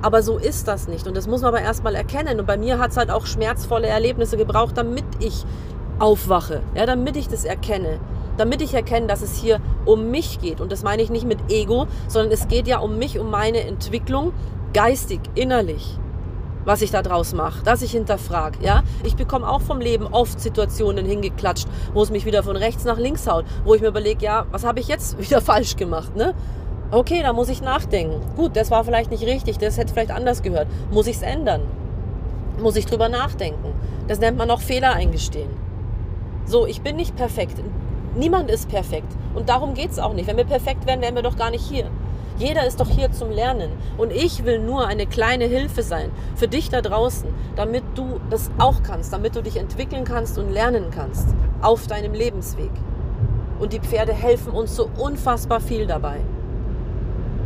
Aber 0.04 0.24
so 0.24 0.38
ist 0.38 0.68
das 0.68 0.88
nicht 0.88 1.06
und 1.06 1.16
das 1.16 1.28
muss 1.28 1.42
man 1.42 1.50
aber 1.50 1.62
erstmal 1.62 1.94
erkennen 1.94 2.40
und 2.40 2.48
bei 2.48 2.58
mir 2.58 2.80
hat 2.80 2.90
es 2.90 2.98
halt 2.98 3.12
auch 3.12 3.28
schmerzvolle 3.28 3.88
Erlebnisse 3.88 4.36
gebraucht, 4.36 4.76
damit 4.76 5.06
ich 5.20 5.46
aufwache, 6.00 6.62
ja, 6.74 6.88
damit 6.88 7.16
ich 7.18 7.30
das 7.30 7.46
erkenne 7.46 8.00
damit 8.38 8.62
ich 8.62 8.74
erkenne, 8.74 9.08
dass 9.08 9.22
es 9.22 9.38
hier 9.38 9.60
um 9.86 10.12
mich 10.12 10.40
geht. 10.40 10.62
Und 10.62 10.72
das 10.72 10.84
meine 10.84 11.02
ich 11.02 11.10
nicht 11.10 11.26
mit 11.26 11.52
Ego, 11.52 11.88
sondern 12.08 12.32
es 12.32 12.48
geht 12.48 12.68
ja 12.68 12.80
um 12.80 12.98
mich, 12.98 13.20
um 13.20 13.30
meine 13.30 13.62
Entwicklung, 13.62 14.34
geistig, 14.74 15.20
innerlich 15.36 15.98
was 16.66 16.82
ich 16.82 16.92
da 16.92 17.02
draus 17.02 17.34
mache, 17.34 17.64
dass 17.64 17.82
ich 17.82 17.92
hinterfrage. 17.92 18.60
Ja? 18.62 18.84
Ich 19.04 19.16
bekomme 19.16 19.48
auch 19.48 19.62
vom 19.62 19.80
Leben 19.80 20.08
oft 20.08 20.40
Situationen 20.40 21.06
hingeklatscht, 21.06 21.68
wo 21.94 22.04
es 22.04 22.12
mich 22.12 22.26
wieder 22.26 22.44
von 22.44 22.56
rechts 22.56 22.86
nach 22.86 22.98
links 22.98 23.28
haut, 23.28 23.46
wo 23.64 23.74
ich 23.74 23.82
mir 23.82 23.88
überlege, 23.88 24.24
ja, 24.26 24.46
was 24.52 24.64
habe 24.64 24.80
ich 24.80 24.88
jetzt 24.88 25.18
wieder 25.22 25.42
falsch 25.42 25.76
gemacht? 25.76 26.16
Ne? 26.16 26.34
Okay, 26.92 27.22
da 27.24 27.34
muss 27.34 27.50
ich 27.50 27.62
nachdenken. 27.62 28.22
Gut, 28.36 28.56
das 28.56 28.70
war 28.70 28.84
vielleicht 28.84 29.12
nicht 29.12 29.24
richtig, 29.24 29.58
das 29.58 29.78
hätte 29.78 29.94
vielleicht 29.94 30.12
anders 30.12 30.42
gehört. 30.42 30.68
Muss 30.92 31.08
ich 31.08 31.18
es 31.18 31.22
ändern? 31.22 31.62
Muss 32.62 32.76
ich 32.76 32.86
drüber 32.86 33.10
nachdenken? 33.10 33.74
Das 34.08 34.20
nennt 34.20 34.38
man 34.38 34.52
auch 34.52 34.62
Fehler 34.62 34.94
eingestehen. 34.94 35.50
So, 36.46 36.66
ich 36.66 36.82
bin 36.82 36.98
nicht 36.98 37.16
perfekt. 37.16 37.62
Niemand 38.16 38.50
ist 38.50 38.70
perfekt. 38.70 39.12
Und 39.34 39.50
darum 39.50 39.74
geht 39.74 39.92
es 39.92 40.00
auch 40.00 40.14
nicht. 40.14 40.28
Wenn 40.28 40.38
wir 40.38 40.46
perfekt 40.46 40.86
wären, 40.86 41.02
wären 41.02 41.16
wir 41.16 41.22
doch 41.22 41.38
gar 41.38 41.52
nicht 41.52 41.66
hier. 41.66 41.90
Jeder 42.38 42.66
ist 42.66 42.80
doch 42.80 42.90
hier 42.90 43.12
zum 43.12 43.30
Lernen. 43.30 43.72
Und 43.98 44.12
ich 44.12 44.46
will 44.46 44.60
nur 44.60 44.88
eine 44.88 45.06
kleine 45.06 45.46
Hilfe 45.46 45.84
sein 45.84 46.12
für 46.36 46.48
dich 46.48 46.70
da 46.70 46.82
draußen, 46.82 47.30
damit 47.56 47.84
du 47.96 48.20
das 48.30 48.50
auch 48.58 48.84
kannst, 48.84 49.14
damit 49.14 49.36
du 49.36 49.44
dich 49.44 49.58
entwickeln 49.58 50.04
kannst 50.04 50.38
und 50.38 50.50
lernen 50.50 50.86
kannst 50.92 51.30
auf 51.62 51.88
deinem 51.88 52.14
Lebensweg. 52.14 52.72
Und 53.60 53.74
die 53.74 53.80
Pferde 53.80 54.14
helfen 54.14 54.54
uns 54.54 54.76
so 54.76 54.90
unfassbar 54.98 55.62
viel 55.62 55.86
dabei. 55.86 56.22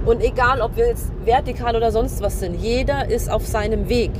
Und 0.06 0.21
egal, 0.21 0.62
ob 0.62 0.78
wir 0.78 0.88
jetzt 0.88 1.12
vertikal 1.25 1.75
oder 1.75 1.91
sonst 1.91 2.21
was 2.21 2.39
sind, 2.39 2.56
jeder 2.56 3.10
ist 3.10 3.30
auf 3.30 3.45
seinem 3.45 3.89
Weg. 3.89 4.12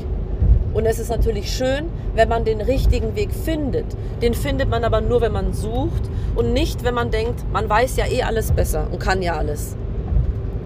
Und 0.76 0.86
es 0.86 1.00
ist 1.00 1.10
natürlich 1.10 1.56
schön, 1.56 1.86
wenn 2.16 2.28
man 2.28 2.44
den 2.44 2.60
richtigen 2.60 3.16
Weg 3.16 3.32
findet. 3.32 3.86
Den 4.22 4.34
findet 4.34 4.70
man 4.70 4.84
aber 4.84 5.00
nur, 5.00 5.22
wenn 5.22 5.32
man 5.32 5.54
sucht 5.54 6.04
und 6.36 6.52
nicht, 6.52 6.84
wenn 6.84 6.94
man 6.94 7.12
denkt, 7.12 7.46
man 7.54 7.70
weiß 7.70 7.96
ja 7.96 8.06
eh 8.06 8.24
alles 8.24 8.52
besser 8.52 8.88
und 8.92 9.00
kann 9.00 9.22
ja 9.22 9.38
alles. 9.38 9.78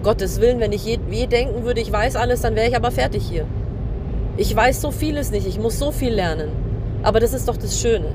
Gottes 0.02 0.40
Willen, 0.40 0.58
wenn 0.58 0.72
ich 0.72 0.84
je, 0.84 0.98
je 1.08 1.28
denken 1.28 1.64
würde, 1.64 1.80
ich 1.80 1.92
weiß 1.92 2.16
alles, 2.16 2.40
dann 2.40 2.56
wäre 2.56 2.68
ich 2.68 2.74
aber 2.74 2.90
fertig 2.90 3.22
hier. 3.22 3.46
Ich 4.36 4.54
weiß 4.54 4.80
so 4.80 4.90
vieles 4.90 5.30
nicht, 5.30 5.46
ich 5.46 5.60
muss 5.60 5.78
so 5.78 5.92
viel 5.92 6.12
lernen. 6.12 6.48
Aber 7.04 7.20
das 7.20 7.32
ist 7.32 7.46
doch 7.46 7.56
das 7.56 7.80
Schöne. 7.80 8.12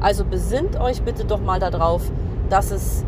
Also 0.00 0.24
besinnt 0.24 0.80
euch 0.80 1.02
bitte 1.02 1.26
doch 1.26 1.42
mal 1.42 1.60
darauf, 1.60 2.10
dass 2.48 2.70
es 2.70 3.04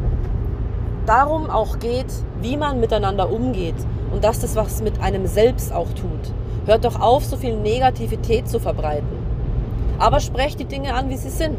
darum 1.06 1.48
auch 1.48 1.78
geht, 1.78 2.12
wie 2.42 2.58
man 2.58 2.80
miteinander 2.80 3.32
umgeht 3.32 3.76
und 4.12 4.24
dass 4.24 4.40
das 4.40 4.56
was 4.56 4.82
mit 4.82 5.00
einem 5.00 5.26
selbst 5.26 5.72
auch 5.72 5.88
tut. 5.94 6.34
Hört 6.66 6.84
doch 6.84 7.00
auf, 7.00 7.24
so 7.24 7.36
viel 7.36 7.56
Negativität 7.56 8.48
zu 8.48 8.60
verbreiten. 8.60 9.08
Aber 9.98 10.20
sprecht 10.20 10.60
die 10.60 10.64
Dinge 10.64 10.94
an, 10.94 11.08
wie 11.10 11.16
sie 11.16 11.30
sind. 11.30 11.56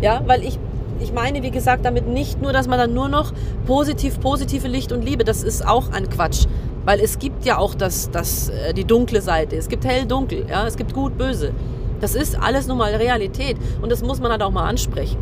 Ja, 0.00 0.22
weil 0.26 0.42
ich, 0.42 0.58
ich 1.00 1.12
meine, 1.12 1.42
wie 1.42 1.50
gesagt, 1.50 1.84
damit 1.84 2.06
nicht 2.06 2.40
nur, 2.40 2.52
dass 2.52 2.68
man 2.68 2.78
dann 2.78 2.94
nur 2.94 3.08
noch 3.08 3.32
positiv, 3.66 4.20
positive 4.20 4.68
Licht 4.68 4.92
und 4.92 5.04
Liebe, 5.04 5.24
das 5.24 5.42
ist 5.42 5.66
auch 5.66 5.90
ein 5.92 6.08
Quatsch. 6.08 6.46
Weil 6.84 7.00
es 7.00 7.18
gibt 7.18 7.44
ja 7.44 7.58
auch 7.58 7.74
das, 7.74 8.10
das, 8.10 8.48
äh, 8.48 8.72
die 8.72 8.84
dunkle 8.84 9.20
Seite. 9.20 9.56
Es 9.56 9.68
gibt 9.68 9.84
hell, 9.84 10.06
dunkel, 10.06 10.46
ja, 10.48 10.66
es 10.66 10.76
gibt 10.76 10.94
gut, 10.94 11.18
böse. 11.18 11.52
Das 12.00 12.14
ist 12.14 12.40
alles 12.40 12.66
nun 12.66 12.78
mal 12.78 12.94
Realität 12.94 13.56
und 13.82 13.92
das 13.92 14.02
muss 14.02 14.20
man 14.20 14.30
halt 14.30 14.42
auch 14.42 14.50
mal 14.50 14.66
ansprechen. 14.66 15.18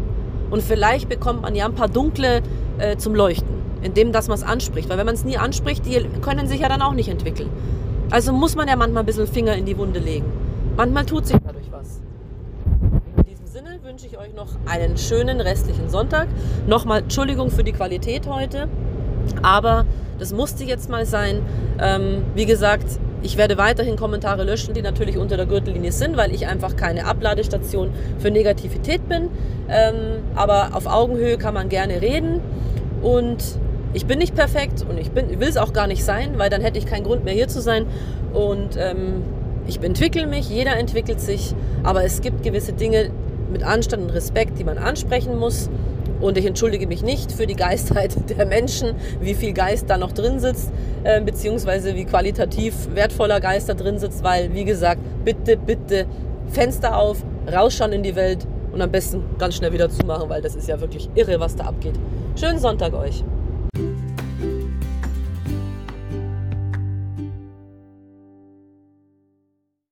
Und 0.50 0.62
vielleicht 0.62 1.08
bekommt 1.08 1.42
man 1.42 1.54
ja 1.54 1.66
ein 1.66 1.74
paar 1.74 1.88
dunkle 1.88 2.42
äh, 2.78 2.96
zum 2.96 3.14
Leuchten, 3.14 3.48
indem 3.82 4.12
dass 4.12 4.28
man 4.28 4.38
es 4.38 4.44
anspricht. 4.44 4.88
Weil 4.88 4.98
wenn 4.98 5.06
man 5.06 5.14
es 5.14 5.24
nie 5.24 5.36
anspricht, 5.36 5.84
die 5.84 6.00
können 6.22 6.46
sich 6.46 6.60
ja 6.60 6.68
dann 6.68 6.82
auch 6.82 6.94
nicht 6.94 7.08
entwickeln. 7.08 7.50
Also 8.10 8.32
muss 8.32 8.56
man 8.56 8.68
ja 8.68 8.76
manchmal 8.76 9.02
ein 9.02 9.06
bisschen 9.06 9.26
Finger 9.26 9.54
in 9.54 9.66
die 9.66 9.76
Wunde 9.76 10.00
legen. 10.00 10.26
Manchmal 10.76 11.04
tut 11.04 11.26
sich 11.26 11.36
dadurch 11.44 11.70
was. 11.70 12.00
In 13.18 13.24
diesem 13.24 13.46
Sinne 13.46 13.78
wünsche 13.82 14.06
ich 14.06 14.18
euch 14.18 14.34
noch 14.34 14.48
einen 14.66 14.96
schönen 14.96 15.40
restlichen 15.40 15.90
Sonntag. 15.90 16.28
Nochmal 16.66 17.00
Entschuldigung 17.00 17.50
für 17.50 17.64
die 17.64 17.72
Qualität 17.72 18.26
heute, 18.26 18.68
aber 19.42 19.84
das 20.18 20.32
musste 20.32 20.64
jetzt 20.64 20.88
mal 20.88 21.04
sein. 21.04 21.42
Ähm, 21.80 22.22
wie 22.34 22.46
gesagt, 22.46 22.98
ich 23.22 23.36
werde 23.36 23.58
weiterhin 23.58 23.96
Kommentare 23.96 24.44
löschen, 24.44 24.72
die 24.72 24.82
natürlich 24.82 25.18
unter 25.18 25.36
der 25.36 25.46
Gürtellinie 25.46 25.92
sind, 25.92 26.16
weil 26.16 26.32
ich 26.32 26.46
einfach 26.46 26.76
keine 26.76 27.04
Abladestation 27.04 27.90
für 28.18 28.30
Negativität 28.30 29.06
bin. 29.08 29.28
Ähm, 29.68 30.22
aber 30.34 30.70
auf 30.72 30.86
Augenhöhe 30.86 31.36
kann 31.36 31.52
man 31.52 31.68
gerne 31.68 32.00
reden 32.00 32.40
und 33.02 33.42
ich 33.94 34.06
bin 34.06 34.18
nicht 34.18 34.34
perfekt 34.34 34.84
und 34.88 34.98
ich, 34.98 35.14
will 35.14 35.48
es 35.48 35.56
auch 35.56 35.72
gar 35.72 35.86
nicht 35.86 36.04
sein, 36.04 36.38
weil 36.38 36.50
dann 36.50 36.60
hätte 36.60 36.78
ich 36.78 36.86
keinen 36.86 37.04
Grund 37.04 37.24
mehr 37.24 37.34
hier 37.34 37.48
zu 37.48 37.60
sein. 37.60 37.86
Und 38.32 38.76
ähm, 38.76 39.22
ich 39.66 39.82
entwickle 39.82 40.26
mich, 40.26 40.48
jeder 40.48 40.76
entwickelt 40.76 41.20
sich, 41.20 41.54
aber 41.82 42.04
es 42.04 42.20
gibt 42.20 42.42
gewisse 42.42 42.72
Dinge 42.72 43.10
mit 43.50 43.62
Anstand 43.62 44.02
und 44.02 44.10
Respekt, 44.10 44.58
die 44.58 44.64
man 44.64 44.78
ansprechen 44.78 45.38
muss. 45.38 45.70
Und 46.20 46.36
ich 46.36 46.46
entschuldige 46.46 46.86
mich 46.86 47.02
nicht 47.02 47.30
für 47.30 47.46
die 47.46 47.54
Geistheit 47.54 48.14
der 48.38 48.44
Menschen, 48.46 48.94
wie 49.20 49.34
viel 49.34 49.52
Geist 49.52 49.88
da 49.88 49.96
noch 49.96 50.12
drin 50.12 50.40
sitzt, 50.40 50.72
äh, 51.04 51.20
beziehungsweise 51.20 51.94
wie 51.94 52.04
qualitativ 52.04 52.74
wertvoller 52.94 53.40
Geist 53.40 53.68
da 53.68 53.74
drin 53.74 53.98
sitzt, 53.98 54.22
weil, 54.24 54.52
wie 54.52 54.64
gesagt, 54.64 55.00
bitte, 55.24 55.56
bitte 55.56 56.06
Fenster 56.48 56.96
auf, 56.96 57.24
rausschauen 57.50 57.92
in 57.92 58.02
die 58.02 58.16
Welt 58.16 58.46
und 58.72 58.82
am 58.82 58.90
besten 58.90 59.22
ganz 59.38 59.56
schnell 59.56 59.72
wieder 59.72 59.88
zumachen, 59.88 60.28
weil 60.28 60.42
das 60.42 60.56
ist 60.56 60.68
ja 60.68 60.80
wirklich 60.80 61.08
irre, 61.14 61.40
was 61.40 61.56
da 61.56 61.64
abgeht. 61.64 61.94
Schönen 62.36 62.58
Sonntag 62.58 62.94
euch. 62.94 63.24